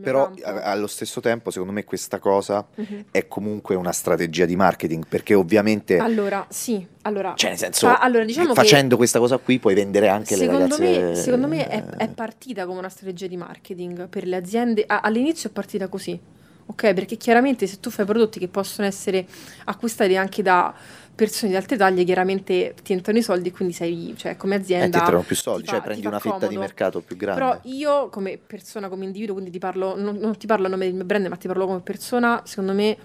[0.00, 3.04] Però a- allo stesso tempo, secondo me, questa cosa Mhm.
[3.10, 5.06] è comunque una strategia di marketing.
[5.06, 9.36] Perché ovviamente, Allora, sì, allora, cioè, nel senso, fa- allora, diciamo che- facendo questa cosa
[9.38, 11.00] qui puoi vendere anche le Secondo ragazze.
[11.08, 14.84] me, secondo me è, eh, è partita come una strategia di marketing per le aziende.
[14.86, 16.18] a- all'inizio è partita così,
[16.66, 16.94] ok?
[16.94, 19.26] Perché chiaramente se tu fai prodotti che possono essere
[19.64, 20.72] acquistati anche da
[21.14, 24.58] persone di altre taglie, chiaramente ti entrano i soldi e quindi sei, cioè, come eh,
[24.58, 24.98] ti azienda.
[24.98, 26.60] entrano più soldi, cioè fa- prendi ti fa una fetta di comodo.
[26.60, 27.40] mercato più grande.
[27.40, 30.86] Però io come persona, come individuo, quindi ti parlo, non, non ti parlo a nome
[30.86, 32.96] del mio brand, ma ti parlo come persona, secondo me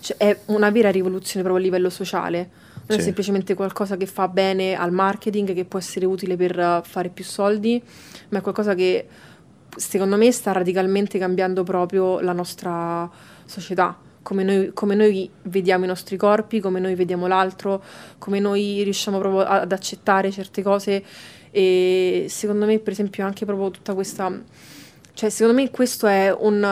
[0.00, 2.50] cioè, è una vera rivoluzione proprio a livello sociale.
[2.84, 2.98] Non Sì.
[2.98, 7.08] è semplicemente qualcosa che fa bene al marketing, che può essere utile per eh, fare
[7.10, 7.80] più soldi,
[8.30, 9.06] ma è qualcosa che
[9.76, 13.08] secondo me sta radicalmente cambiando proprio la nostra
[13.44, 13.96] società.
[14.22, 17.82] Come noi, come noi vediamo i nostri corpi, come noi vediamo l'altro,
[18.18, 21.02] come noi riusciamo proprio ad accettare certe cose
[21.50, 24.32] e secondo me per esempio anche proprio tutta questa
[25.14, 26.62] cioè secondo me questo è un,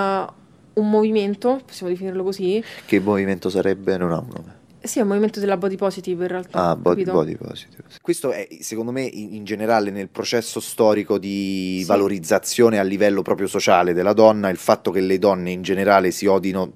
[0.72, 3.98] un movimento possiamo definirlo così Che movimento sarebbe?
[3.98, 4.54] Non ha un nome.
[4.80, 7.82] sì è un movimento della body positive in realtà Ah, body, body positive.
[8.00, 11.84] Questo è, secondo me, in, in generale nel processo storico di Sì.
[11.86, 16.24] valorizzazione a livello proprio sociale della donna, il fatto che le donne in generale si
[16.24, 16.72] odino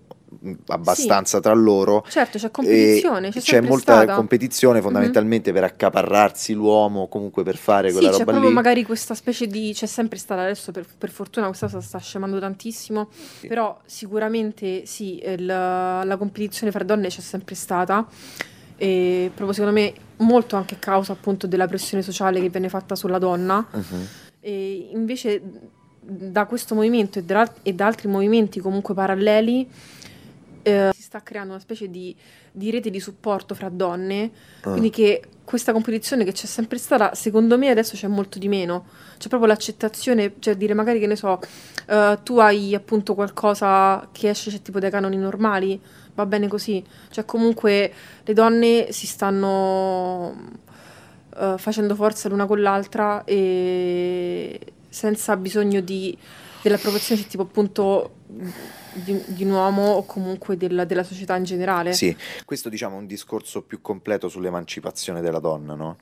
[0.66, 2.04] abbastanza tra loro.
[2.08, 4.14] certo c'è competizione c'è, c'è molta stata.
[4.14, 4.84] competizione Mhm.
[4.84, 8.54] fondamentalmente per accaparrarsi l'uomo, comunque per fare Sì, quella c'è roba proprio lì.
[8.54, 9.72] magari questa specie di.
[9.74, 13.08] c'è sempre stata adesso, per, per fortuna, questa cosa sta scemando tantissimo.
[13.40, 13.46] Sì.
[13.48, 18.06] Però sicuramente sì, il- la competizione fra donne c'è sempre stata.
[18.76, 22.94] E proprio secondo me molto anche a causa appunto della pressione sociale che viene fatta
[22.96, 23.64] sulla donna.
[23.70, 24.06] Mhm.
[24.40, 25.42] E invece
[26.06, 29.66] da questo movimento e da, e da altri movimenti comunque paralleli
[30.64, 32.14] eh, si sta creando una specie di,
[32.50, 34.30] di rete di supporto fra donne,
[34.62, 34.70] Ah.
[34.70, 38.86] quindi che questa competizione che c'è sempre stata, secondo me adesso c'è molto di meno.
[39.18, 41.38] C'è proprio l'accettazione, cioè dire magari che ne so,
[41.86, 45.80] eh, tu hai appunto qualcosa che esce cioè, tipo dai canoni normali,
[46.14, 46.82] va bene così.
[47.10, 47.92] Cioè comunque
[48.24, 50.34] le donne si stanno
[51.36, 54.58] eh, facendo forza l'una con l'altra e
[54.94, 56.16] senza bisogno di,
[56.62, 58.14] dell'approvazione cioè, tipo appunto
[58.92, 61.92] di, di un uomo o comunque della, della società in generale.
[61.94, 65.96] Sì, questo diciamo è un discorso più completo sull'emancipazione della donna, no?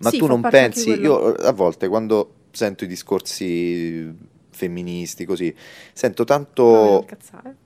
[0.00, 1.02] Ma Sì, tu non pensi, quello.
[1.02, 4.12] io a volte quando sento i discorsi
[4.50, 5.54] femministi così,
[5.92, 6.98] sento Ah, tanto...
[7.08, 7.56] incazzare.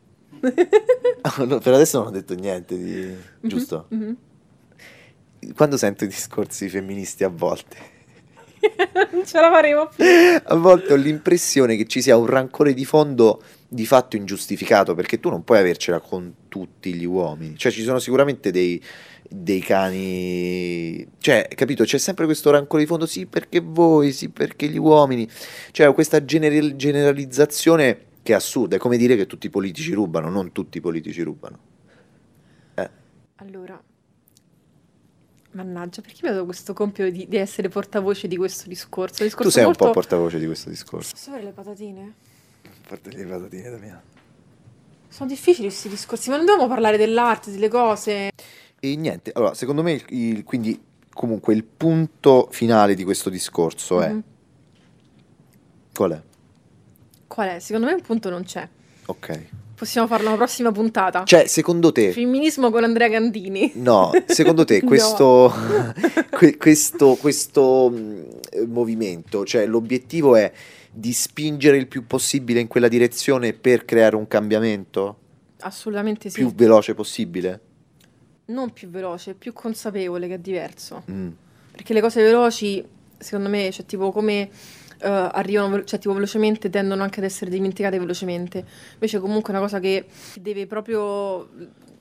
[1.46, 3.16] No, per adesso non ho detto niente di...
[3.40, 3.86] giusto?
[3.88, 4.16] Mhm.
[5.56, 7.76] Quando sento i discorsi femministi a volte,
[9.12, 10.04] non ce la faremo più.
[10.42, 15.18] a volte ho l'impressione che ci sia un rancore di fondo di fatto ingiustificato, perché
[15.18, 18.80] tu non puoi avercela con tutti gli uomini, cioè ci sono sicuramente dei,
[19.28, 24.68] dei cani, cioè capito, c'è sempre questo rancore di fondo, sì perché voi, sì perché
[24.68, 25.28] gli uomini,
[25.72, 30.28] cioè questa gener- generalizzazione che è assurda, è come dire che tutti i politici rubano,
[30.30, 31.58] non tutti i politici rubano.
[32.74, 32.90] Eh,
[33.36, 33.82] Allora,
[35.54, 39.22] mannaggia, perché mi ha dato questo compito di, di essere portavoce di questo discorso?
[39.22, 39.84] Discorso tu sei molto...
[39.84, 41.10] un po' portavoce di questo discorso.
[41.12, 42.14] Posso avere le patatine?
[42.86, 44.02] Porta le patatine da mia.
[45.08, 48.30] Sono difficili questi discorsi, ma non dobbiamo parlare dell'arte, delle cose.
[48.80, 50.78] E niente, allora, secondo me, il- il- quindi,
[51.12, 54.08] comunque, il punto finale di questo discorso è...
[54.10, 54.22] Mhm.
[55.94, 56.22] Qual è?
[57.28, 57.58] Qual è?
[57.60, 58.68] Secondo me un punto non c'è.
[59.06, 59.46] Ok.
[59.74, 61.24] Possiamo farlo una prossima puntata.
[61.24, 62.12] Cioè, secondo te...
[62.12, 63.72] Femminismo con Andrea Gandini.
[63.74, 65.52] No, secondo te questo,
[66.30, 70.52] que- questo, questo mh, movimento, cioè l'obiettivo è
[70.90, 75.18] di spingere il più possibile in quella direzione per creare un cambiamento
[75.60, 76.36] Assolutamente sì.
[76.36, 77.60] più veloce possibile?
[78.46, 81.04] non più veloce, più consapevole, che è diverso.
[81.10, 81.28] Mm.
[81.72, 82.84] Perché le cose veloci,
[83.16, 84.50] secondo me, cioè tipo come
[85.08, 88.64] arrivano, velo- cioè tipo velocemente, tendono anche ad essere dimenticate velocemente.
[88.94, 90.06] Invece comunque è una cosa che
[90.40, 91.48] deve proprio,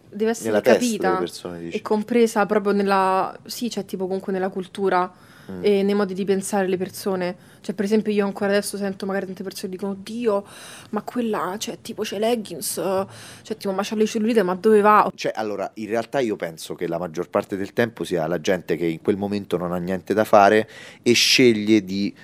[0.09, 5.11] deve essere Nella capita persone, e compresa proprio nella, sì, cioè tipo comunque nella cultura
[5.51, 5.59] Mm.
[5.61, 7.35] e nei modi di pensare le persone.
[7.59, 10.45] Cioè per esempio io ancora adesso sento magari tante persone che dicono, Dio,
[10.91, 13.05] ma quella, cioè tipo c'è leggings, eh,
[13.41, 15.11] cioè tipo ma c'ha le cellulite, ma dove va?
[15.13, 18.77] Cioè, allora, in realtà io penso che la maggior parte del tempo sia la gente
[18.77, 20.69] che in quel momento non ha niente da fare
[21.01, 22.15] e sceglie di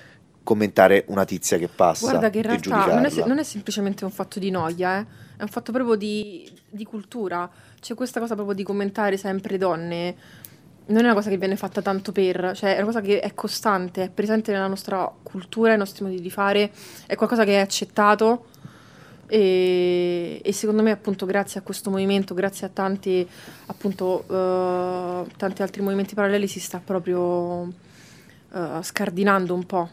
[0.42, 4.10] commentare una tizia che passa Guarda che in realtà non è, non è semplicemente un
[4.10, 5.06] fatto di noia, eh.
[5.36, 7.48] È un fatto proprio di, di cultura.
[7.80, 10.14] C'è questa cosa proprio di commentare sempre donne.
[10.86, 13.32] Non è una cosa che viene fatta tanto per, cioè è una cosa che è
[13.32, 16.70] costante, è presente nella nostra cultura, nei nostri modi di fare,
[17.06, 18.46] è qualcosa che è accettato
[19.28, 23.26] e, e secondo me appunto grazie a questo movimento, grazie a tanti
[23.66, 27.68] appunto eh, tanti altri movimenti paralleli si sta proprio
[28.52, 29.88] eh, scardinando un po'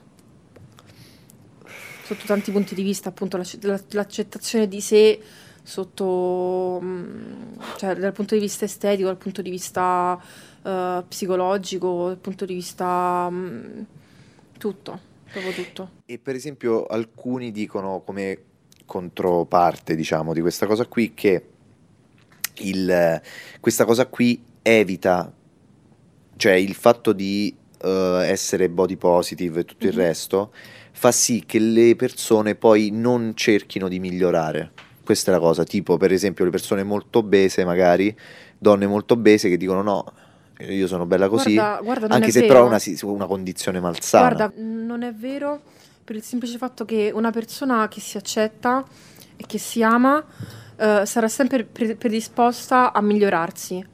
[2.08, 5.20] sotto tanti punti di vista, appunto l'acce- la- l'accettazione di sé
[5.62, 10.18] sotto, mm, cioè dal punto di vista estetico, dal punto di vista
[10.64, 13.82] eh, psicologico, dal punto di vista mm,
[14.58, 15.00] tutto,
[15.32, 15.90] proprio tutto.
[16.06, 18.38] E per esempio alcuni dicono come
[18.86, 21.44] controparte, diciamo, di questa cosa qui che
[22.60, 23.22] il-
[23.60, 25.32] questa cosa qui evita,
[26.38, 30.00] cioè il fatto di eh, essere body positive e tutto il Mhm.
[30.02, 30.52] resto,
[30.92, 34.72] fa sì che le persone poi non cerchino di migliorare.
[35.04, 38.16] Questa è la cosa, tipo per esempio le persone molto obese, magari
[38.58, 40.06] donne molto obese che dicono no,
[40.60, 42.54] io sono bella così, Guarda, guarda, anche se vero.
[42.54, 44.34] però è una, una condizione malsana.
[44.34, 45.62] Guarda, non è vero
[46.04, 48.84] per il semplice fatto che una persona che si accetta
[49.36, 50.24] e che si ama
[50.78, 53.86] eh, sarà sempre pre- predisposta a migliorarsi,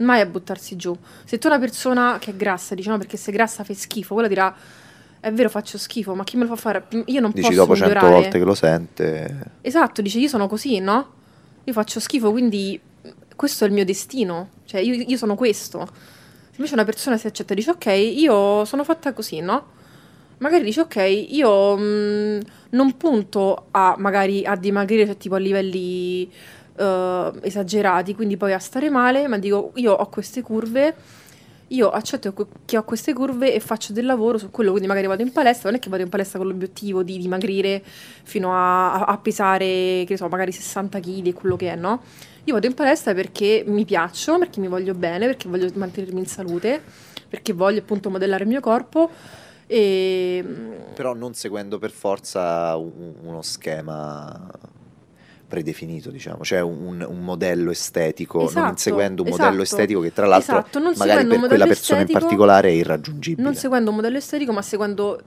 [0.00, 0.96] mai a buttarsi giù.
[1.24, 4.54] Se tu una persona che è grassa, diciamo perché sei grassa fai schifo, quella dirà
[5.20, 6.86] è vero faccio schifo, ma chi me lo fa fare?
[7.06, 9.52] Io non Dici posso dopo cento volte che lo sente.
[9.60, 11.12] Esatto, dice io sono così, no?
[11.64, 12.80] Io faccio schifo, quindi
[13.36, 15.86] questo è il mio destino, cioè io, io sono questo.
[15.86, 19.78] Se invece una persona si accetta e dice ok, io sono fatta così, no?
[20.38, 26.30] Magari dice ok, io mm, non punto a magari a dimagrire, cioè tipo a livelli
[26.80, 30.94] eh, esagerati, quindi poi a stare male, ma dico io ho queste curve,
[31.68, 35.22] io accetto che ho queste curve e faccio del lavoro su quello, quindi magari vado
[35.22, 39.18] in palestra, non è che vado in palestra con l'obiettivo di dimagrire fino a, a-
[39.18, 42.02] pesare, che ne so, magari 60 kg e quello che è, no?
[42.44, 46.26] Io vado in palestra perché mi piaccio, perché mi voglio bene, perché voglio mantenermi in
[46.26, 46.82] salute,
[47.28, 49.10] perché voglio appunto modellare il mio corpo
[49.68, 50.44] e
[50.96, 54.50] Però non seguendo per forza un- uno schema
[55.50, 59.82] predefinito, diciamo, cioè un, un modello estetico, non Esatto, inseguendo un modello esatto.
[59.82, 63.42] estetico che tra l'altro Esatto, non magari per quella modello persona in particolare è irraggiungibile.
[63.42, 65.20] non seguendo un modello estetico, ma seguendo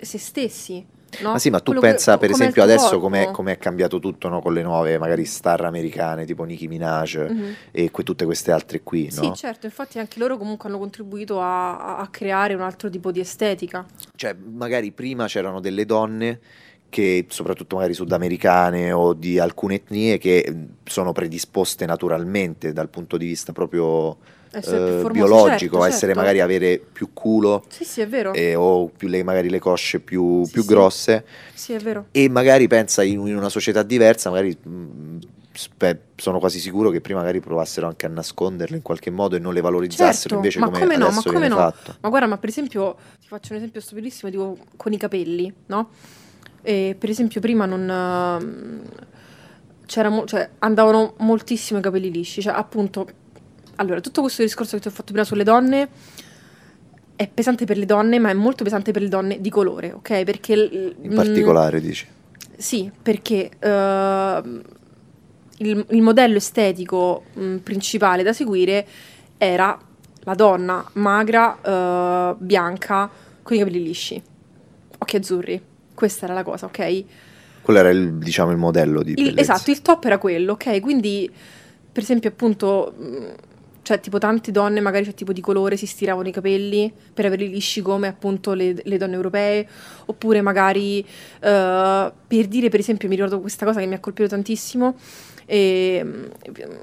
[0.00, 0.94] se stessi.
[1.22, 1.30] No?
[1.32, 4.00] Ma sì, ma tu Quello che- pensa per com'è il esempio adesso com'è, com'è cambiato
[4.00, 7.54] tutto no, con le nuove magari star americane tipo Nicki Minaj Mhm.
[7.70, 9.34] e que- tutte queste altre qui, Sì, no?
[9.34, 13.86] certo, infatti anche loro comunque hanno contribuito a- a creare un altro tipo di estetica.
[14.16, 16.40] Cioè, magari prima c'erano delle donne
[16.88, 23.26] che, soprattutto magari sudamericane o di alcune etnie, che sono predisposte naturalmente dal punto di
[23.26, 24.16] vista proprio
[24.52, 26.18] eh, biologico, certo, a essere certo.
[26.18, 28.32] magari avere più culo Sì, sì, è vero.
[28.32, 32.06] e- o più le, magari le cosce più, Sì, più grosse Sì, è vero.
[32.12, 35.18] e magari pensa in, in una società diversa, magari mh,
[35.52, 39.38] spe- sono quasi sicuro che prima magari provassero anche a nasconderle in qualche modo e
[39.38, 41.56] non le valorizzassero Certo, invece ma come, come no, ma come no?
[41.56, 41.96] fatto.
[42.00, 45.90] Ma guarda, ma per esempio, ti faccio un esempio stupidissimo, dico con i capelli, no?
[46.66, 47.88] E per esempio prima non...
[47.88, 48.82] ehm,
[50.10, 53.06] mo- cioè, andavano moltissimo i capelli lisci, cioè appunto...
[53.76, 55.88] Allora, tutto questo discorso che ti ho fatto prima sulle donne
[57.14, 60.24] è pesante per le donne, ma è molto pesante per le donne di colore, ok?
[60.24, 60.52] Perché...
[60.54, 62.06] il- In mm, particolare, dici.
[62.56, 64.62] sì, perché ehm,
[65.58, 68.86] il, il modello estetico mh, principale da seguire
[69.38, 69.78] era
[70.20, 73.08] la donna magra, eh, bianca,
[73.42, 74.20] con i capelli lisci,
[74.98, 75.62] occhi azzurri.
[75.96, 77.04] Questa era la cosa, ok?
[77.62, 80.78] Quello era il, diciamo, il modello di Il- esatto, il top era quello, ok?
[80.80, 81.28] Quindi,
[81.90, 83.26] per esempio, appunto, mh,
[83.82, 87.48] cioè, tipo, tante donne magari, cioè, tipo di colore, si stiravano i capelli per averli
[87.48, 89.66] lisci come appunto le, le donne europee,
[90.04, 94.28] oppure magari, eh, per dire, per esempio, mi ricordo questa cosa che mi ha colpito
[94.28, 94.94] tantissimo.
[95.48, 96.28] E mh,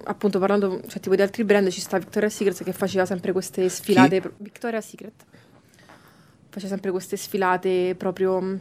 [0.06, 3.68] appunto parlando cioè, tipo di altri brand ci sta Victoria's Secret che faceva sempre queste
[3.68, 5.12] sfilate Victoria's Secret
[6.50, 8.58] faceva sempre queste sfilate proprio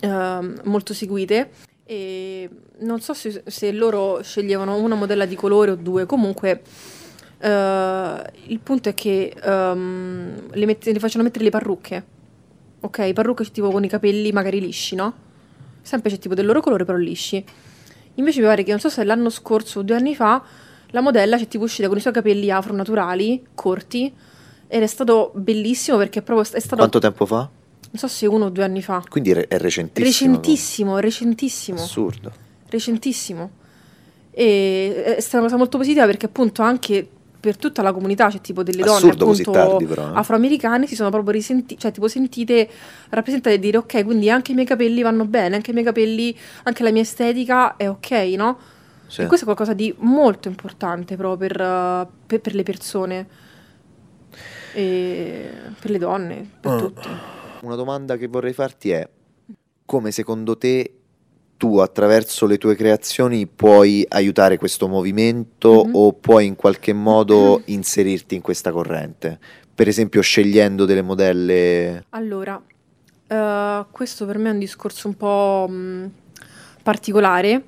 [0.00, 1.50] ehm, molto seguite
[1.84, 2.48] e
[2.80, 6.62] non so se, se loro sceglievano una modella di colore o due, comunque
[7.40, 12.04] Eh, il punto è che ehm, le, mette- le facciano mettere le parrucche.
[12.80, 15.12] Ok, parrucche tipo con i capelli magari lisci, no?
[15.80, 17.44] Sempre c'è tipo del loro colore però lisci.
[18.14, 20.42] Invece mi pare che non so se l'anno scorso o due anni fa
[20.90, 24.12] la modella c'è tipo uscita con i suoi capelli afro naturali, corti,
[24.66, 27.48] ed è stato bellissimo perché proprio è stato, Quanto tempo fa?
[27.90, 29.02] Non so se uno o due anni fa.
[29.08, 30.04] Quindi è recentissimo.
[30.36, 32.32] Recentissimo, recentissimo Assurdo.
[32.68, 33.50] recentissimo.
[34.30, 37.08] E è stata una cosa molto positiva perché appunto anche
[37.40, 40.10] per tutta la comunità, cioè tipo delle donne Assurdo così appunto tardi, però, eh.
[40.14, 42.68] afroamericane si sono proprio risentite, cioè tipo sentite
[43.10, 46.36] rappresentate e dire ok, quindi anche i miei capelli vanno bene, anche i miei capelli,
[46.64, 48.58] anche la mia estetica è ok, no?
[49.06, 49.22] Sì.
[49.22, 53.26] E questo è qualcosa di molto importante proprio per, per- per le persone,
[54.72, 56.76] per le donne, per Ah.
[56.76, 57.08] tutti.
[57.62, 59.08] Una domanda che vorrei farti è
[59.84, 60.92] come secondo te
[61.56, 65.94] tu attraverso le tue creazioni puoi aiutare questo movimento Mhm.
[65.94, 69.38] o puoi in qualche modo inserirti in questa corrente?
[69.74, 72.04] Per esempio scegliendo delle modelle...
[72.10, 72.60] Allora,
[73.26, 76.10] eh, questo per me è un discorso un po' mh,
[76.82, 77.62] particolare,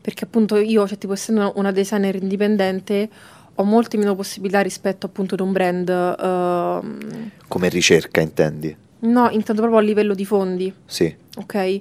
[0.00, 3.08] perché appunto io, cioè tipo essendo una designer indipendente,
[3.54, 5.88] ho molte meno possibilità rispetto appunto ad un brand.
[5.88, 8.74] ehm, come ricerca, intendi?
[9.00, 11.80] No, intendo proprio a livello di fondi, Sì, ok?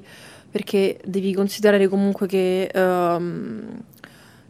[0.52, 3.84] Perché devi considerare comunque che ehm,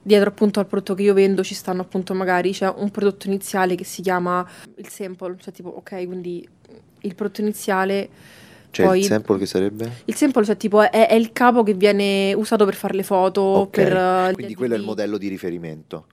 [0.01, 3.75] dietro appunto al prodotto che io vendo ci stanno appunto magari c'è un prodotto iniziale
[3.75, 6.47] che si chiama il sample, cioè tipo ok, quindi
[7.01, 8.09] il prodotto iniziale
[8.71, 9.91] cioè Poi- il sample che sarebbe?
[10.05, 13.41] Il sample, cioè, tipo, è, è il capo che viene usato per fare le foto.
[13.41, 16.05] Ok, per, eh, Quindi quello è il modello di riferimento.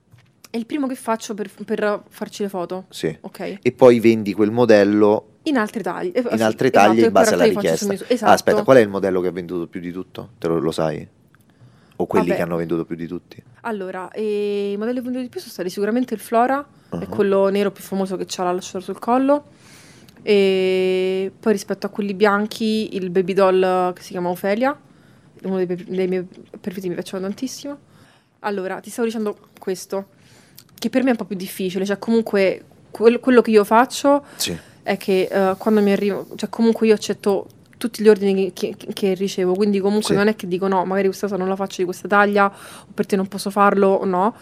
[0.49, 2.85] È il primo che faccio per, per farci le foto.
[2.89, 3.15] Sì.
[3.21, 3.59] Ok.
[3.61, 6.11] E poi vendi quel modello In altre taglie.
[6.13, 7.87] Eh, in altre esatto, taglie e in base alla richiesta.
[7.87, 8.07] misura.
[8.09, 8.31] Ah, Esatto.
[8.31, 10.29] aspetta, qual è il modello che ha venduto più di tutto?
[10.37, 11.07] Te lo, lo sai?
[11.99, 12.37] O quelli Vabbè.
[12.37, 13.41] che hanno venduto più di tutti?
[13.61, 17.05] Allora, i modelli venduti di più sono stati sicuramente il Flora, è Uh-huh.
[17.07, 19.45] quello nero più famoso che ha la lasciato sul collo.
[20.23, 24.77] E poi rispetto a quelli bianchi, il baby doll che si chiama Ophelia,
[25.43, 27.77] uno dei, dei miei preferiti, mi piacciono tantissimo.
[28.39, 30.07] Allora, ti stavo dicendo questo,
[30.77, 34.23] che per me è un po' più difficile, cioè comunque quel- quello che io faccio
[34.35, 34.55] Sì.
[34.83, 38.87] è che eh, quando mi arrivo, cioè comunque io accetto tutti gli ordini che, che-
[38.93, 40.15] che ricevo, quindi comunque Sì.
[40.15, 42.87] non è che dico no, magari questa cosa non la faccio di questa taglia, o
[42.93, 44.33] per te non posso farlo, o no.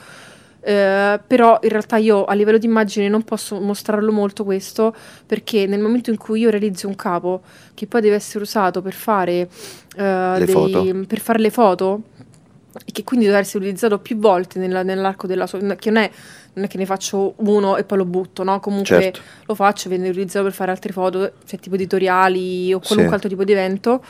[0.67, 5.67] Eh, però in realtà io a livello di immagine non posso mostrarlo molto questo perché
[5.67, 7.41] nel momento in cui io realizzo un capo
[7.75, 9.47] che poi deve essere usato per fare,
[9.95, 10.83] Le dei- foto.
[11.05, 12.01] per fare le foto
[12.83, 16.11] e che quindi deve essere utilizzato più volte nella- nell'arco della sua che non è,
[16.53, 18.59] non è che ne faccio uno e poi lo butto, no?
[18.59, 19.19] Comunque Certo.
[19.45, 23.13] lo faccio, viene utilizzato per fare altre foto, cioè tipo editoriali o qualunque Sì.
[23.13, 24.03] altro tipo di evento.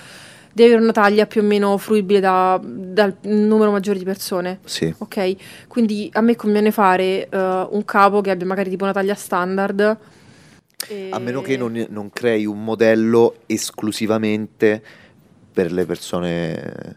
[0.54, 4.60] Deve avere una taglia più o meno fruibile da- dal numero maggiore di persone.
[4.64, 4.94] Sì.
[5.00, 9.16] Ok, quindi a me conviene fare eh, un capo che abbia magari tipo una taglia
[9.16, 9.98] standard.
[10.88, 14.82] e- A meno che non, non crei un modello esclusivamente
[15.52, 16.96] per le persone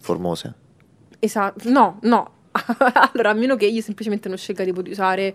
[0.00, 0.54] formose.
[1.18, 2.30] Esatto, no, no.
[3.12, 5.34] allora, a meno che io semplicemente non scelga tipo di usare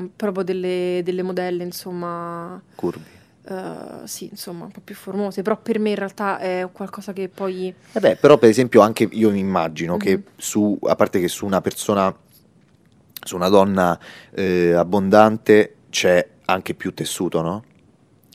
[0.00, 3.02] mm, proprio delle, delle modelle, insomma, Curvi.
[3.48, 7.28] eh, sì, insomma, un po' più formose, però per me in realtà è qualcosa che
[7.28, 7.72] poi...
[7.92, 10.22] Eh beh, però per esempio anche io mi immagino che Mhm.
[10.36, 12.14] su, a parte che su una persona,
[13.24, 13.98] su una donna
[14.34, 17.64] eh, abbondante c'è anche più tessuto, no?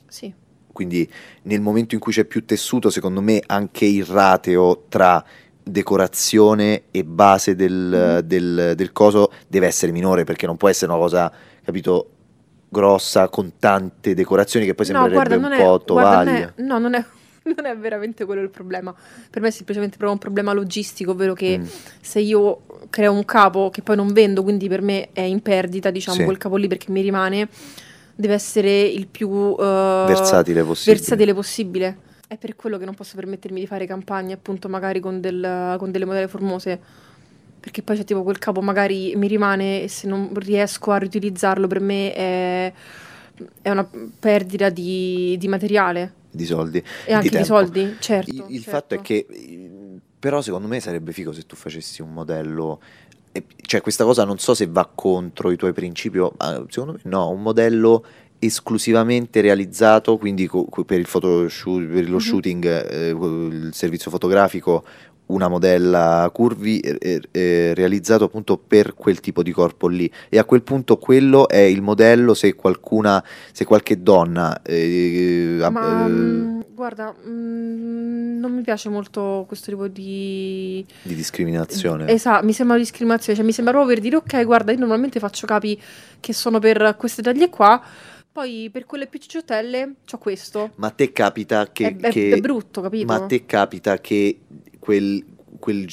[0.08, 0.32] Sì,
[0.74, 1.08] Quindi
[1.42, 5.24] nel momento in cui c'è più tessuto, secondo me anche il rateo tra
[5.64, 8.26] decorazione e base del, Mhm.
[8.26, 11.32] del- del coso deve essere minore perché non può essere una cosa,
[11.64, 12.10] capito,
[12.68, 16.24] grossa con tante decorazioni che poi no, sembrerebbe guarda, non un è, po' guarda, non
[16.34, 16.54] tovaglia.
[16.56, 17.04] è, no, non è,
[17.56, 18.94] non è veramente quello il problema.
[19.30, 21.64] Per me è semplicemente proprio un problema logistico, ovvero che Mm.
[22.00, 25.90] se io creo un capo che poi non vendo, quindi per me è in perdita,
[25.90, 26.24] diciamo, Sì.
[26.24, 27.48] quel capo lì perché mi rimane,
[28.14, 30.96] deve essere il più eh, Versatile possibile.
[30.96, 31.96] versatile possibile.
[32.34, 35.92] È per quello che non posso permettermi di fare campagne, appunto, magari con, del- con
[35.92, 36.80] delle modelle formose.
[37.60, 41.66] Perché poi c'è tipo quel capo magari mi rimane e se non riesco a riutilizzarlo
[41.66, 42.72] per me è,
[43.62, 46.82] è una perdita di, di materiale di soldi.
[47.06, 47.46] e anche di, tempo.
[47.46, 48.30] soldi, certo.
[48.30, 48.70] Il, il certo.
[48.70, 49.26] fatto è che,
[50.18, 52.80] però, secondo me sarebbe figo se tu facessi un modello.
[53.62, 56.18] Cioè, questa cosa non so se va contro i tuoi principi,
[56.68, 58.04] secondo me no, un modello
[58.44, 62.18] esclusivamente realizzato, quindi co- per il photoshoot, per lo Mhm.
[62.20, 64.84] shooting, eh, il servizio fotografico
[65.26, 70.38] una modella curvi eh, eh, eh, realizzato appunto per quel tipo di corpo lì e
[70.38, 76.08] a quel punto quello è il modello se qualcuna se qualche donna eh, Ma eh,
[76.10, 80.84] mm, guarda, mm, non mi piace molto questo tipo di...
[81.02, 84.72] di discriminazione Esatto, mi sembra una discriminazione, cioè mi sembra proprio per dire ok, guarda,
[84.72, 85.80] io normalmente faccio capi
[86.20, 87.80] che sono per queste taglie qua,
[88.34, 90.72] poi per quelle più cicciottelle c'ho questo.
[90.74, 93.06] ma a te capita che, È, che- è brutto, capito?
[93.06, 94.40] ma a te capita che
[94.80, 95.24] quel,
[95.60, 95.86] quel-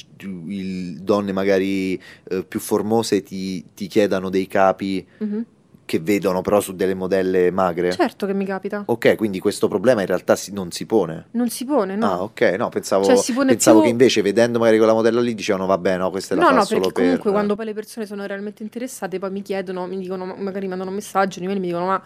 [0.47, 5.45] il- donne magari eh, più formose ti, ti chiedano dei capi Mhm.
[5.91, 8.83] Che vedono però su delle modelle magre Certo che mi capita.
[8.85, 12.05] ok quindi questo problema in realtà si- non si pone Non si pone, no.
[12.05, 15.19] Ah, ok, no, pensavo, Cioè, si pone pensavo più- che invece vedendo magari quella modella
[15.19, 17.31] lì dicevano vabbè, no, questa è la No, fa no, solo perché comunque per...
[17.33, 20.89] quando poi le persone sono realmente interessate, poi mi chiedono, mi dicono, ma- magari mandano
[20.91, 22.01] un messaggio, mi dicono, ma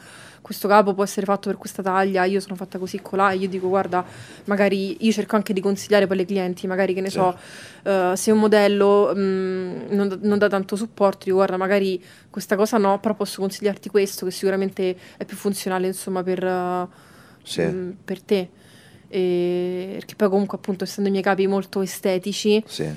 [0.45, 3.47] questo capo può essere fatto per questa taglia, io sono fatta così colà, e io
[3.49, 4.05] dico, guarda,
[4.43, 7.15] magari io cerco anche di consigliare poi le clienti, magari che ne Sì.
[7.17, 7.35] so,
[7.81, 12.55] eh, se un modello mh, non, dà- non dà tanto supporto, dico, guarda, magari questa
[12.55, 16.87] cosa no, però posso consigliarti questo, che sicuramente è più funzionale, insomma, per, eh,
[17.41, 17.61] Sì.
[17.63, 18.49] mh, per te.
[19.07, 22.87] E- perché poi comunque appunto essendo i miei capi molto estetici Sì,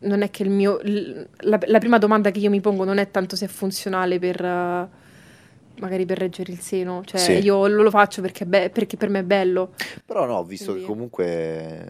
[0.00, 3.10] non è che il mio la, la prima domanda che io mi pongo non è
[3.10, 4.88] tanto se è funzionale per eh,
[5.80, 7.32] magari per reggere il seno cioè Sì.
[7.38, 9.72] io lo, lo faccio perché, be- perché per me è bello
[10.04, 11.88] però no, ho visto Quindi- che comunque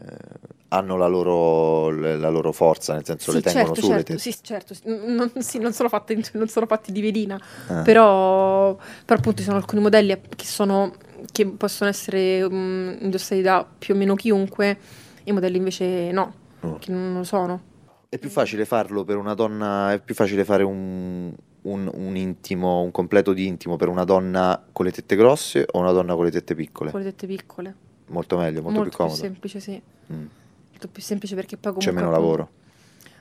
[0.69, 4.19] hanno la loro, la loro forza, nel senso sì le tengono certo su certo tette.
[4.19, 4.75] sì certo
[5.07, 7.83] non, sì, non sono fatte non sono fatti di velina Ah.
[7.83, 8.75] però,
[9.05, 10.95] però appunto ci sono alcuni modelli che sono
[11.31, 14.77] che possono essere mm, indossati da più o meno chiunque e
[15.25, 16.79] i modelli invece no Oh.
[16.79, 17.61] che non lo sono
[18.09, 21.31] È più facile farlo per una donna, è più facile fare un,
[21.65, 25.79] un- un intimo, un completo di intimo per una donna con le tette grosse o
[25.79, 26.91] una donna con le tette piccole?
[26.91, 27.75] con le tette piccole
[28.09, 29.15] Molto meglio, molto, più comodo.
[29.17, 29.81] semplice sì
[30.13, 30.27] Mm.
[30.71, 32.51] molto più semplice perché poi comunque C'è meno lavoro.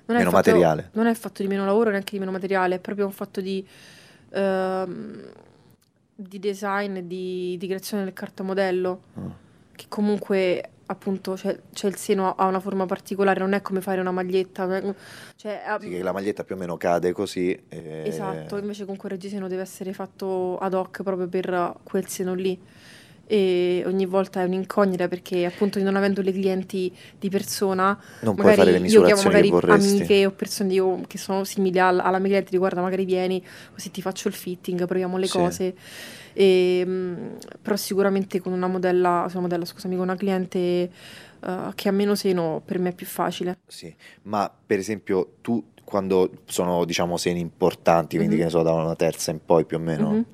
[0.05, 0.89] non meno fatto- materiale.
[0.93, 3.65] Non è fatto di meno lavoro neanche di meno materiale, è proprio un fatto di,
[4.31, 5.21] ehm,
[6.15, 9.21] di design di, di creazione del cartamodello, Ah.
[9.75, 14.01] che comunque appunto c'è, c'è il seno ha una forma particolare, non è come fare
[14.01, 14.67] una maglietta,
[15.35, 17.51] cioè, ha- Sì, la maglietta più o meno cade così.
[17.69, 22.33] e- esatto, invece comunque il reggiseno deve essere fatto ad hoc proprio per quel seno
[22.33, 22.59] lì.
[23.25, 28.53] E ogni volta è un'incognita perché appunto non avendo le clienti di persona Non puoi
[28.53, 32.19] fare le io chiamo misurazioni magari amiche o persone io- che sono simili al- alla
[32.19, 33.41] mia cliente, di guarda magari vieni
[33.73, 35.37] così ti faccio il fitting, proviamo le Sì.
[35.37, 35.73] cose.
[36.33, 40.91] E, mh, però sicuramente con una modella, una modella, scusami, con una cliente eh,
[41.75, 43.57] che ha meno seno per me è più facile.
[43.67, 48.39] Sì, ma per esempio tu quando sono diciamo seni importanti, quindi Mhm.
[48.41, 50.25] che ne so da una terza in poi più o meno, Mhm.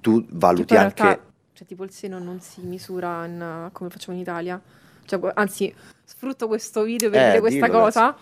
[0.00, 1.02] tu valuti anche...
[1.02, 4.60] realtà, cioè tipo il seno non si misura in, come facciamo in Italia.
[5.04, 5.72] Cioè, anzi,
[6.04, 8.16] sfrutto questo video per Eh, dire questa dillo, cosa.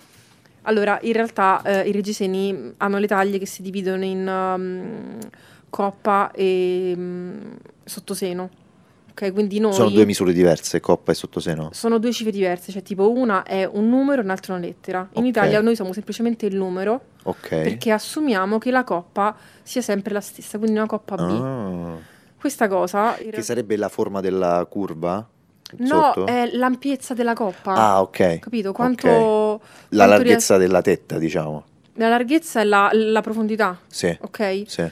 [0.62, 5.18] Allora, in realtà eh, i reggiseni hanno le taglie che si dividono in um,
[5.82, 8.50] coppa e um, sottoseno.
[9.12, 11.70] Ok, quindi noi Sono due misure diverse, coppa e sottoseno.
[11.72, 15.06] sono due cifre diverse, cioè tipo una è un numero e un'altra una lettera.
[15.14, 15.28] In Ok.
[15.28, 17.48] Italia noi usiamo semplicemente il numero Ok.
[17.48, 21.20] perché assumiamo che la coppa sia sempre la stessa, quindi una coppa B.
[21.20, 21.96] Ah,
[22.38, 25.26] Questa cosa Che sarebbe la forma della curva?
[25.78, 26.26] No, sotto?
[26.26, 27.72] è l'ampiezza della coppa.
[27.74, 28.38] Ah, ok.
[28.40, 28.72] Capito?
[28.72, 29.60] Quanto, ok.
[29.90, 31.64] La quanto larghezza della tetta, diciamo.
[31.64, 34.62] ries- la larghezza e la, la profondità, Sì, ok?
[34.66, 34.90] sì.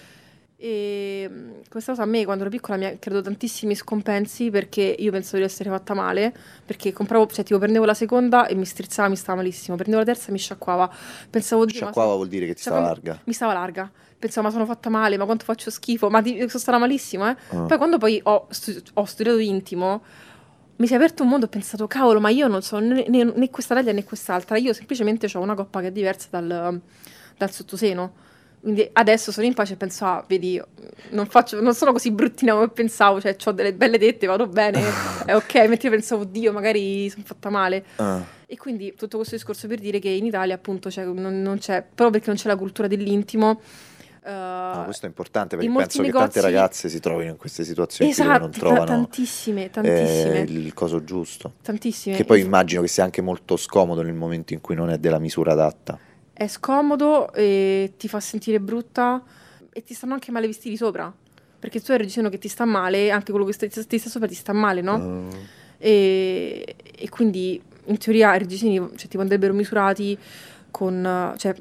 [0.62, 4.82] E mh, questa cosa a me quando ero piccola mi ha creato tantissimi scompensi perché
[4.98, 6.34] io pensavo di essere fatta male,
[6.66, 10.04] perché compravo, cioè tipo prendevo la seconda e mi strizzava, mi stava malissimo, prendevo la
[10.04, 10.92] terza e mi sciacquava.
[11.30, 13.20] Pensavo, "Oddio, ma Sciacquava sono- vuol dire che ti cioè, stava larga.
[13.24, 13.90] Mi stava larga.
[14.18, 17.36] Pensavo, ma sono fatta male, ma quanto faccio schifo, ma ti- sono stata malissimo, eh.
[17.52, 17.62] Ah.
[17.62, 20.02] Poi quando poi ho, stu- ho studiato intimo,
[20.76, 23.06] mi si è aperto un mondo e ho pensato, cavolo, ma io non so né,
[23.08, 26.78] né- né questa taglia né quest'altra, io semplicemente ho una coppa che è diversa dal,
[27.38, 28.28] dal sottoseno.
[28.61, 30.61] Quindi adesso sono in pace e penso, ah, vedi,
[31.11, 34.82] non, faccio, non sono così bruttina come pensavo, cioè ho delle belle tette, vado bene,
[35.24, 37.84] è ok, mentre io pensavo, oddio, magari sono fatta male.
[37.96, 41.56] Ah, E quindi tutto questo discorso per dire che in Italia appunto c'è- non, non
[41.58, 43.61] c'è, proprio perché non c'è la cultura dell'intimo.
[44.22, 47.64] eh, no, questo è importante perché penso che tante negozi- ragazze si trovino in queste
[47.64, 51.54] situazioni Esatto, non trovano tantissime, eh, tantissime, il coso giusto.
[51.62, 52.14] tantissime.
[52.16, 55.18] Che poi immagino che sia anche molto scomodo nel momento in cui non è della
[55.18, 55.98] misura adatta.
[56.41, 59.22] È scomodo e ti fa sentire brutta
[59.70, 61.12] e ti stanno anche male vestiti sopra.
[61.59, 64.09] Perché tu hai il reggiseno che ti sta male, anche quello che sta- ti sta
[64.09, 64.95] sopra ti sta male, no?
[64.95, 65.36] Ah,
[65.76, 70.16] E, e quindi in teoria i reggiseni cioè, tipo, andrebbero misurati
[70.70, 71.55] con, cioè,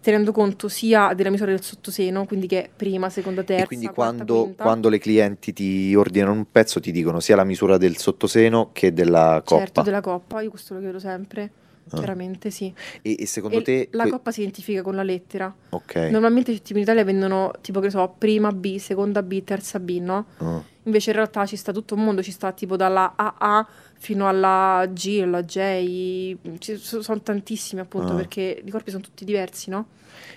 [0.00, 3.86] tenendo conto sia della misura del sottoseno, quindi che è prima, seconda, terza, e quindi
[3.86, 7.98] quarta, quando, quando le clienti ti ordinano un pezzo ti dicono sia la misura del
[7.98, 9.60] sottoseno che della coppa.
[9.62, 11.50] Certo, della coppa, io questo lo chiedo sempre.
[11.90, 12.00] Ah.
[12.00, 12.72] Veramente sì.
[13.02, 13.88] E, e secondo E te...
[13.92, 15.54] la que- coppa si identifica con la lettera.
[15.70, 15.94] Ok.
[16.10, 20.26] Normalmente tipo in Italia vendono tipo che so, prima B, seconda B, terza B, no?
[20.38, 20.62] Ah.
[20.84, 23.66] Invece in realtà ci sta tutto il mondo, ci sta tipo dalla AA
[23.98, 28.16] fino alla G, alla J, ci so- sono tantissimi appunto Ah.
[28.16, 29.86] perché i corpi sono tutti diversi, no?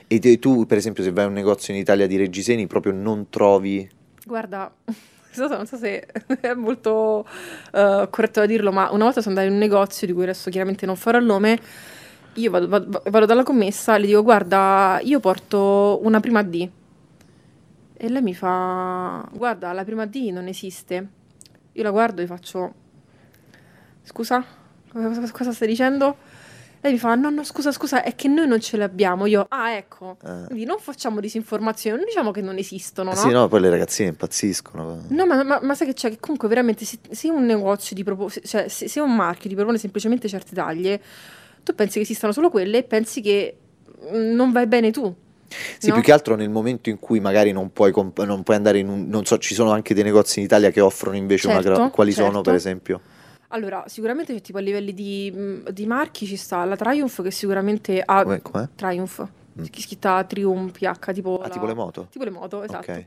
[0.07, 2.93] E te- tu, per esempio, se vai a un negozio in Italia di reggiseni, proprio
[2.93, 3.89] non trovi...
[4.25, 4.73] Guarda,
[5.37, 6.05] questo non so se
[6.41, 7.25] è molto
[7.71, 10.49] eh, corretto da dirlo, ma una volta sono andata in un negozio di cui adesso
[10.49, 11.59] chiaramente non farò il nome.
[12.33, 16.69] Io vado, vado- vado dalla commessa, le dico: Guarda, io porto una prima D.
[17.93, 21.07] E lei mi fa: Guarda, la prima D non esiste.
[21.73, 22.73] Io la guardo e faccio:
[24.03, 24.43] Scusa,
[24.91, 26.17] cosa, cosa stai dicendo?
[26.81, 29.25] Lei mi fa: No, no, scusa, scusa, è che noi non ce l'abbiamo.
[29.25, 30.17] Io, ah, ecco.
[30.23, 30.45] Eh.
[30.47, 33.19] Quindi non facciamo disinformazione, non diciamo che non esistono, Eh no?
[33.19, 35.03] Sì, no, poi le ragazzine impazziscono.
[35.07, 36.09] No, ma, ma- ma sai che c'è?
[36.09, 39.55] Che comunque veramente se, se un negozio ti propone, cioè se, se un marchio ti
[39.55, 41.01] propone semplicemente certe taglie,
[41.63, 43.57] tu pensi che esistano solo quelle e pensi che
[44.13, 45.13] mm, non vai bene tu.
[45.79, 45.93] Sì, no?
[45.93, 48.89] più che altro nel momento in cui magari non puoi, comp- non puoi andare in
[48.89, 49.07] un...
[49.07, 51.61] Non so, ci sono anche dei negozi in Italia che offrono invece una...
[51.61, 52.41] gra- Certo, Quali sono, certo.
[52.41, 53.01] per esempio?
[53.49, 58.01] Allora, sicuramente c'è tipo a livelli di, di marchi ci sta la Triumph che sicuramente
[58.03, 58.23] ha...
[58.23, 58.41] Com'è?
[58.41, 58.67] com'è?
[58.75, 59.27] Triumph,
[59.59, 59.63] Mm.
[59.73, 61.39] scritta Triumph, PH, tipo...
[61.39, 62.07] Ah, la- tipo le moto?
[62.11, 62.91] Tipo le moto, esatto.
[62.91, 63.05] Ok.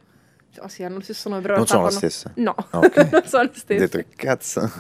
[0.63, 2.33] Oh, sì, hanno lo stesso nome, però in Non realtà sono la fanno- stessa?
[2.35, 3.13] No, Ah, ok.
[3.13, 3.79] non sono le Ho stesse.
[3.89, 4.69] detto che cazzo.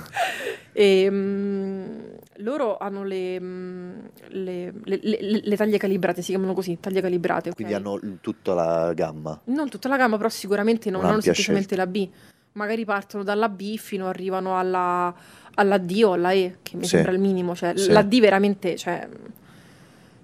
[0.72, 1.98] E, mm,
[2.38, 3.98] loro hanno le, mm,
[4.28, 7.48] le- le- le- le taglie calibrate, si chiamano così, taglie calibrate.
[7.50, 7.54] ok?
[7.56, 9.38] Quindi hanno l- tutta la gamma.
[9.46, 12.08] Non tutta la gamma, però sicuramente non hanno Un'ampia semplicemente la B.
[12.52, 15.12] Magari partono dalla B fino arrivano alla,
[15.54, 16.90] alla D o alla E, che mi Sì.
[16.90, 17.54] sembra il minimo.
[17.54, 17.90] Cioè, Sì.
[17.90, 19.08] La D veramente cioè,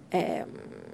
[0.08, 0.44] è,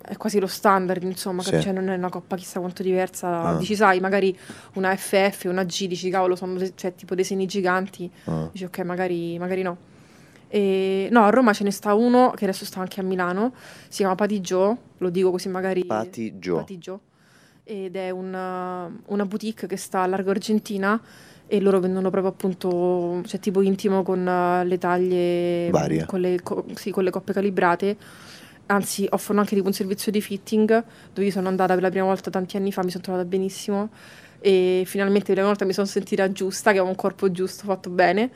[0.04, 1.60] è quasi lo standard, insomma, Sì.
[1.60, 3.42] cioè, non è una coppa chissà quanto diversa.
[3.42, 3.56] Ah.
[3.56, 4.36] Dici, sai, magari
[4.74, 8.10] una FF, una G, dici, cavolo, sono cioè, tipo dei segni giganti.
[8.24, 8.48] Ah.
[8.50, 9.76] Dici, ok, magari, magari no.
[10.48, 13.54] E, no, a Roma ce ne sta uno che adesso sta anche a Milano,
[13.88, 15.84] si chiama Patigio, lo dico così magari...
[15.86, 16.56] Patigio.
[16.56, 17.00] Patigio.
[17.64, 21.00] Ed è una, una boutique che sta a Largo Argentina
[21.52, 26.06] e loro vendono proprio appunto, cioè tipo intimo con eh, le taglie, Varie.
[26.06, 27.94] con le, co- sì, con le coppe calibrate.
[28.66, 30.82] Anzi, offrono anche tipo un servizio di fitting
[31.12, 33.90] dove io sono andata per la prima volta tanti anni fa, mi sono trovata benissimo
[34.40, 37.64] e finalmente per la prima volta mi sono sentita giusta, che ho un corpo giusto,
[37.64, 38.30] fatto bene.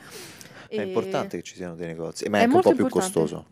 [0.67, 2.83] È E importante che ci siano dei negozi, ma è, È anche un po' più
[2.83, 3.19] importante.
[3.19, 3.45] costoso.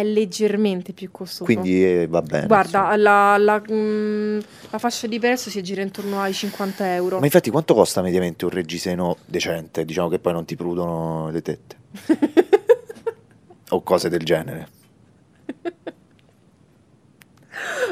[0.00, 1.44] È leggermente più costoso.
[1.44, 2.46] Quindi eh, va bene.
[2.46, 4.38] Guarda, la, la, mm,
[4.70, 7.18] la fascia di prezzo si aggira intorno ai 50 euro.
[7.18, 9.84] Ma infatti quanto costa mediamente un reggiseno decente?
[9.84, 11.76] Diciamo che poi non ti prudono le tette.
[13.68, 14.68] o cose del genere.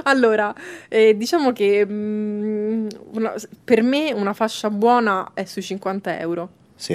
[0.04, 0.54] Allora,
[0.88, 3.34] eh, diciamo che mm, una-
[3.64, 6.48] per me una fascia buona è sui 50 euro.
[6.74, 6.94] Sì.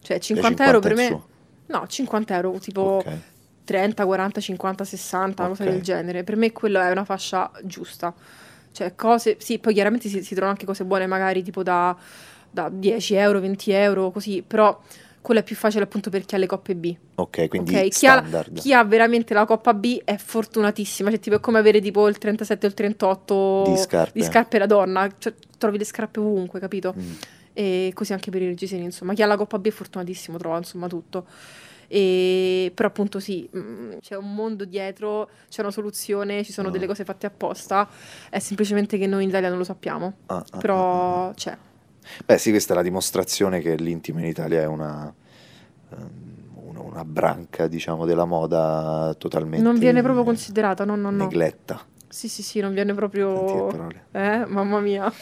[0.00, 1.06] Cioè Le 50 euro per me...
[1.06, 1.22] su.
[1.66, 3.12] No, 50 euro, tipo Ok.
[3.72, 5.70] 30, 40, 50, 60, una cosa Ok.
[5.70, 6.24] del genere.
[6.24, 8.12] Per me quella è una fascia giusta.
[8.72, 9.36] Cioè cose...
[9.40, 11.96] Sì, poi chiaramente si, si trovano anche cose buone magari tipo da,
[12.50, 14.42] da 10 euro, 20 euro, così.
[14.46, 14.80] Però
[15.20, 16.94] quella è più facile appunto per chi ha le coppe B.
[17.14, 18.58] Ok, quindi Ok, chi ha, standard.
[18.58, 22.18] chi ha veramente la coppa B è fortunatissima, cioè tipo è come avere tipo il
[22.18, 24.18] 37 o il 38 Di scarpe.
[24.18, 26.94] di scarpe da donna, cioè, trovi le scarpe ovunque, capito?
[26.98, 27.12] Mm.
[27.52, 30.56] E così anche per i reggiseni, insomma, chi ha la coppa B è fortunatissimo, trova
[30.56, 31.26] insomma tutto.
[31.94, 36.70] E, però appunto sì, mm, c'è un mondo dietro, c'è una soluzione, ci sono Ah.
[36.70, 37.86] delle cose fatte apposta,
[38.30, 41.34] è semplicemente che noi in Italia non lo sappiamo, Ah, ah, ah, però ah.
[41.34, 41.54] c'è.
[42.24, 45.12] Beh, sì, questa è la dimostrazione che l'intimo in Italia è una,
[45.90, 51.24] ehm, una, branca, diciamo, della moda totalmente Non viene proprio considerata, no, no, no.
[51.24, 51.78] negletta.
[52.08, 53.68] Sì, sì, sì, non viene proprio...
[54.12, 55.12] Eh, mamma mia.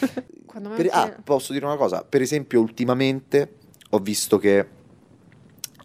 [0.51, 2.03] Per- ah, posso dire una cosa?
[2.07, 3.55] Per esempio, ultimamente
[3.89, 4.79] ho visto che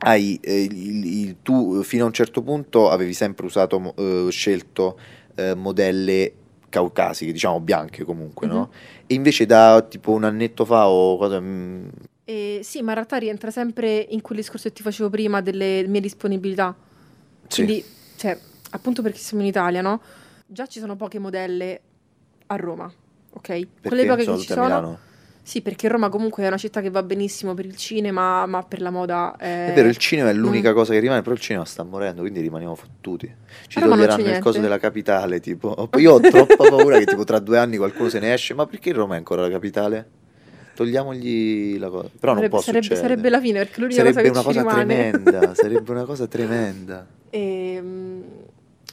[0.07, 4.99] hai, eh, il- il- tu fino a un certo punto avevi sempre usato, eh, scelto
[5.35, 6.33] eh, modelle
[6.69, 8.59] caucasiche, diciamo bianche comunque, no?
[8.59, 8.69] Mhm.
[9.07, 11.41] E invece da tipo un annetto fa o cosa...
[11.41, 11.89] mm,
[12.29, 15.85] Eh, sì, ma in realtà rientra sempre in quel discorso che ti facevo prima delle
[15.87, 16.75] mie disponibilità.
[17.49, 17.65] sì.
[17.65, 17.85] Quindi,
[18.17, 18.37] cioè,
[18.71, 20.01] appunto perché siamo in Italia, no?
[20.47, 21.81] Già ci sono poche modelle
[22.47, 22.93] a Roma,
[23.31, 23.43] ok?
[23.49, 24.63] perché Quelle poche che ci sono...
[24.67, 24.99] Milano?
[25.47, 28.81] Sì, perché Roma comunque è una città che va benissimo per il cinema, ma per
[28.81, 29.69] la moda è...
[29.71, 30.75] È vero, il cinema è l'unica mm.
[30.75, 33.33] cosa che rimane, però il cinema sta morendo, quindi rimaniamo fottuti.
[33.69, 35.89] Ci A Roma non c'è toglieranno il coso della capitale, tipo.
[35.99, 38.91] Io ho troppa paura che tipo tra due anni qualcuno se ne esce, ma perché
[38.93, 40.09] Roma è ancora la capitale?
[40.75, 42.09] Togliamogli la cosa.
[42.19, 43.09] Però non sarebbe, può sarebbe, succedere.
[43.09, 45.11] sarebbe la fine, perché l'unica Sarebbe cosa una che ci cosa rimane...
[45.11, 47.07] tremenda, sarebbe una cosa tremenda.
[47.31, 48.23] E, mm,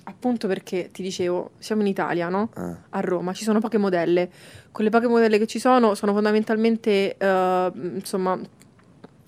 [0.04, 2.50] appunto perché, ti dicevo, siamo in Italia, no?
[2.56, 4.30] Ah, a Roma, ci sono poche modelle.
[4.72, 8.40] Quelle poche modelle che ci sono sono fondamentalmente, eh, insomma,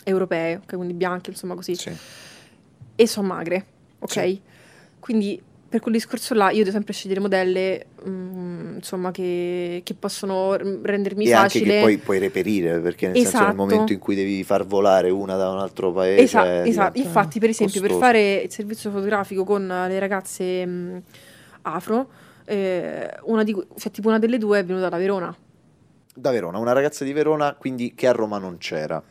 [0.03, 1.91] europee, ok, quindi bianche, insomma così, sì.
[2.95, 3.65] e sono magre,
[3.99, 4.11] ok?
[4.11, 4.41] Sì.
[4.99, 5.41] Quindi
[5.75, 11.25] per quel discorso là io devo sempre scegliere modelle mm, insomma che, che possono rendermi
[11.25, 11.73] E anche facile.
[11.75, 13.57] che poi puoi reperire, perché nel senso nel Esatto.
[13.57, 16.21] momento in cui devi far volare una da un altro paese...
[16.21, 18.11] Esa- esatto, infatti per esempio per costoso.
[18.11, 21.01] fare il servizio fotografico con le ragazze mh,
[21.63, 22.09] afro,
[22.45, 25.35] eh, una, di, cioè, tipo una delle due è venuta da Verona.
[26.13, 29.03] Da Verona, una ragazza di Verona, quindi che a Roma non c'era.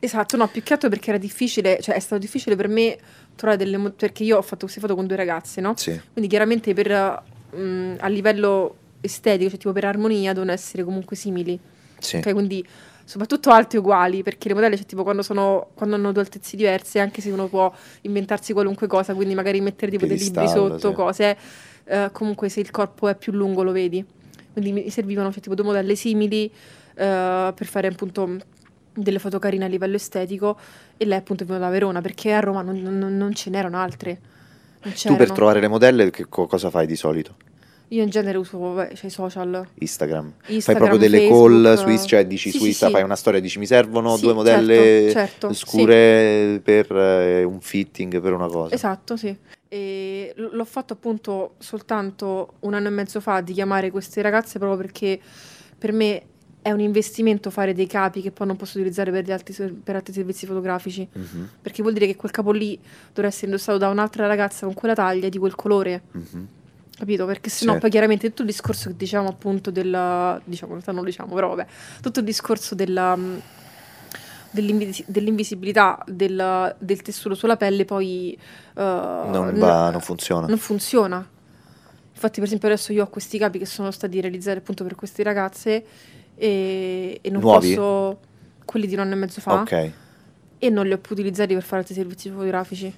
[0.00, 2.96] Esatto, no, più che altro perché era difficile, cioè è stato difficile per me
[3.34, 3.76] trovare delle...
[3.76, 5.74] mo- perché io ho fatto queste foto con due ragazze, no?
[5.76, 11.16] Sì, Quindi chiaramente per, mh, a livello estetico, cioè tipo per armonia, devono essere comunque
[11.16, 11.58] simili.
[11.98, 12.16] sì.
[12.16, 12.64] Ok, quindi
[13.04, 16.56] soprattutto alte e uguali, perché le modelle, cioè, tipo quando, sono, quando hanno due altezze
[16.56, 17.72] diverse, anche se uno può
[18.02, 20.94] inventarsi qualunque cosa, quindi magari mettere tipo dei libri sotto, sì.
[20.94, 21.36] cose,
[21.84, 24.04] eh, comunque se il corpo è più lungo lo vedi.
[24.52, 26.52] Quindi mi servivano cioè, tipo due modelle simili
[26.94, 28.36] eh, per fare appunto
[28.98, 30.58] delle foto carine a livello estetico
[30.96, 33.78] e lei appunto è venuta da Verona perché a Roma non, non- non ce n'erano
[33.78, 34.18] altre.
[34.82, 37.34] Non Tu per trovare le modelle che co- cosa fai di solito?
[37.88, 39.66] Io in genere uso vabbè, cioè, i social.
[39.78, 40.32] Instagram.
[40.42, 42.92] fai Instagram, proprio delle Facebook, call su Insta, cioè dici sì, su sì, Insta, sì.
[42.92, 47.60] fai una storia, dici mi servono Sì, due modelle certo, certo, scure per eh, un
[47.60, 48.74] fitting, per una cosa.
[48.74, 49.34] Esatto, sì.
[49.68, 54.58] E l- l'ho fatto appunto soltanto un anno e mezzo fa di chiamare queste ragazze
[54.58, 55.18] proprio perché
[55.78, 56.22] per me
[56.68, 60.12] è un investimento fare dei capi che poi non posso utilizzare per, altri, per altri
[60.12, 61.08] servizi fotografici.
[61.10, 62.78] Mhm, Perché vuol dire che quel capo lì
[63.12, 66.46] dovrà essere indossato da un'altra ragazza con quella taglia, di quel colore, mhm.
[66.96, 67.24] capito?
[67.26, 67.80] Perché sennò Certo.
[67.80, 70.40] poi chiaramente tutto il discorso che diciamo appunto del...
[70.44, 71.66] diciamo, in realtà non lo diciamo, però vabbè,
[72.02, 73.16] tutto il discorso della...
[73.16, 73.40] mh,
[74.50, 80.46] dell'invisi- dell'invisibilità del, del tessuto sulla pelle poi eh, Non, n- va, non funziona.
[80.46, 81.26] non funziona.
[82.12, 85.22] Infatti, per esempio, adesso io ho questi capi che sono stati realizzati appunto per queste
[85.22, 85.84] ragazze
[86.38, 87.74] e, e non Nuovi?
[87.74, 88.18] posso
[88.64, 89.90] quelli di un anno e mezzo fa Ok,
[90.58, 92.92] e non li ho più utilizzati per fare altri servizi fotografici.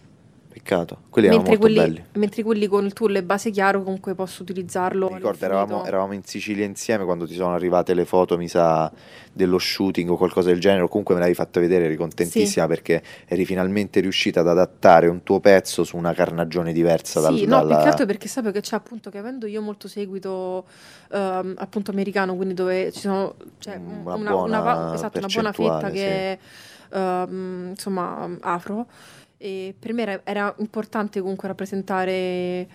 [0.52, 1.02] Peccato.
[1.08, 2.08] Quelli erano mentre, molto quelli, belli.
[2.18, 5.08] mentre quelli con il tool e base chiaro comunque posso utilizzarlo.
[5.08, 8.90] Mi ricordo, eravamo, eravamo in Sicilia insieme quando ti sono arrivate le foto, mi sa,
[9.32, 13.02] dello shooting o qualcosa del genere, o comunque me l'avevi fatta vedere, eri contentissima perché
[13.26, 17.60] eri finalmente riuscita ad adattare un tuo pezzo su una carnagione diversa dal, Sì, no,
[17.60, 17.82] più dalla...
[17.84, 20.66] altro perché sapevo che c'è appunto che avendo io molto seguito
[21.12, 25.52] ehm, appunto americano, quindi dove ci sono cioè, Una una, buona va- esatto, una buona
[25.52, 26.38] fetta percentuale, che
[26.92, 28.86] ehm, insomma afro
[29.42, 32.68] e per me era, era importante comunque rappresentare eh,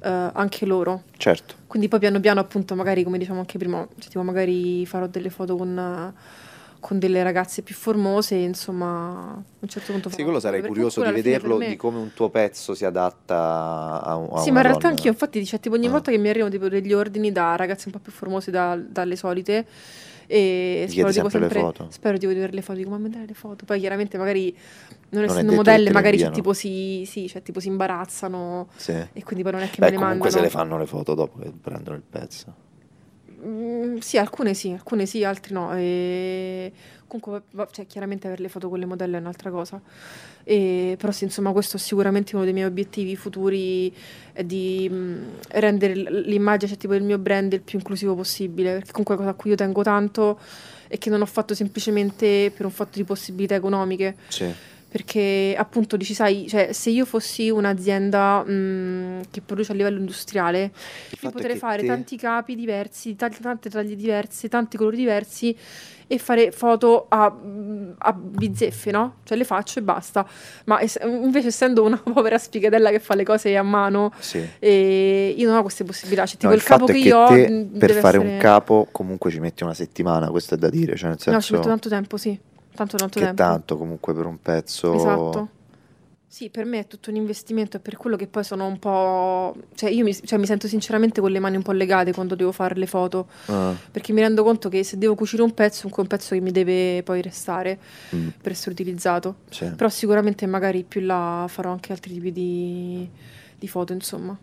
[0.00, 1.02] anche loro.
[1.16, 5.08] Certo, Quindi poi piano piano appunto magari come diciamo anche prima, cioè, tipo magari farò
[5.08, 6.14] delle foto con,
[6.78, 11.10] con delle ragazze più formose, insomma a un certo punto sì, quello sarei curioso di
[11.10, 14.82] vederlo, di come un tuo pezzo si adatta a, un- a Sì, ma in realtà
[14.82, 14.94] donna.
[14.94, 15.90] anch'io, infatti, dice, tipo ogni Ah.
[15.90, 19.16] volta che mi arrivano tipo degli ordini da ragazze un po' più formose da- dalle
[19.16, 19.66] solite,
[20.32, 21.86] e spero, sempre le foto?
[21.90, 23.66] spero di vedere le foto, dico, ma mandare le foto.
[23.66, 24.56] Poi chiaramente magari,
[25.10, 28.92] non è essendo modelle, magari cioè, tipo, si, sì, cioè, tipo si imbarazzano Sì.
[29.12, 30.30] e quindi poi non è che Beh, me comunque mandano.
[30.30, 32.54] se le fanno le foto dopo che prendono il pezzo.
[33.44, 35.74] Mm, sì, alcune sì, alcune sì, altri no.
[35.76, 36.72] E...
[37.06, 39.80] Comunque, cioè, chiaramente avere le foto con le modelle è un'altra cosa.
[40.44, 40.96] E...
[40.98, 43.92] Però sì, insomma, questo è sicuramente uno dei miei obiettivi futuri,
[44.32, 48.92] è di mm, rendere l'immagine, cioè, tipo, del mio brand il più inclusivo possibile, perché
[48.92, 50.38] comunque la cosa a cui io tengo tanto
[50.88, 54.52] è che non ho fatto semplicemente per un fatto di possibilità economiche, Sì.
[54.92, 60.70] Perché appunto dici, sai, cioè, se io fossi un'azienda mm, che produce a livello industriale,
[61.12, 65.56] Il io potrei fare te- tanti capi diversi, tante, tante taglie diverse, tanti colori diversi
[66.06, 67.34] e fare foto a,
[67.98, 69.14] a bizzeffe, no?
[69.24, 70.28] Cioè le faccio e basta.
[70.66, 74.46] Ma es- invece essendo una povera spigadella che fa le cose a mano, Sì.
[74.58, 76.26] e io non ho queste possibilità.
[76.26, 78.38] Cioè, tipo No, il, capo fatto che io ho te mh, per fare essere- un
[78.38, 81.52] capo comunque ci metti una settimana, questo è da dire, cioè nel No, ci senso
[81.54, 82.38] metto tanto tempo, sì.
[82.74, 83.42] Tanto, tanto che tempo.
[83.42, 85.48] tanto comunque per un pezzo Esatto.
[86.32, 89.54] Sì, per me è tutto un investimento, è per quello che poi sono un po'...
[89.74, 92.52] Cioè, io mi, cioè, mi sento sinceramente con le mani un po' legate quando devo
[92.52, 95.90] fare le foto, Ah, perché mi rendo conto che se devo cucire un pezzo, è
[95.94, 97.78] un pezzo che mi deve poi restare
[98.16, 99.40] mm, per essere utilizzato.
[99.50, 99.66] sì.
[99.76, 103.06] Però sicuramente magari più là farò anche altri tipi di,
[103.58, 104.34] di foto, insomma.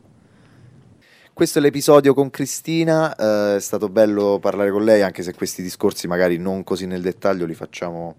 [1.40, 5.62] Questo è l'episodio con Cristina, eh, è stato bello parlare con lei, anche se questi
[5.62, 8.14] discorsi magari non così nel dettaglio li facciamo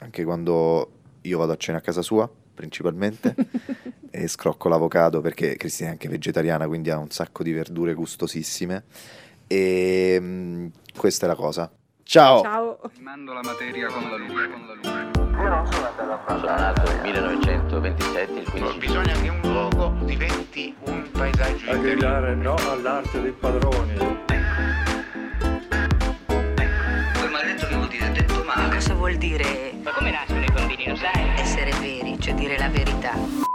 [0.00, 0.90] anche quando
[1.22, 3.34] io vado a cena a casa sua, principalmente,
[4.10, 8.84] e scrocco l'avocado perché Cristina è anche vegetariana, quindi ha un sacco di verdure gustosissime.
[9.46, 11.72] E mm, questa è la cosa.
[12.02, 12.42] Ciao!
[12.42, 12.80] Ciao!
[12.94, 15.21] Rimando la materia con la luce, con la luce.
[15.32, 21.76] Sono nato nel 1927, il 15 Ho bisogno che un luogo diventi un paesaggio A
[21.76, 23.94] gridare no all'arte dei padroni.
[26.26, 28.74] Quel maledetto che vuol dire detto male.
[28.74, 31.30] Cosa vuol dire Ma come nascono i bambini, lo sai?
[31.36, 33.50] essere veri, cioè dire la verità?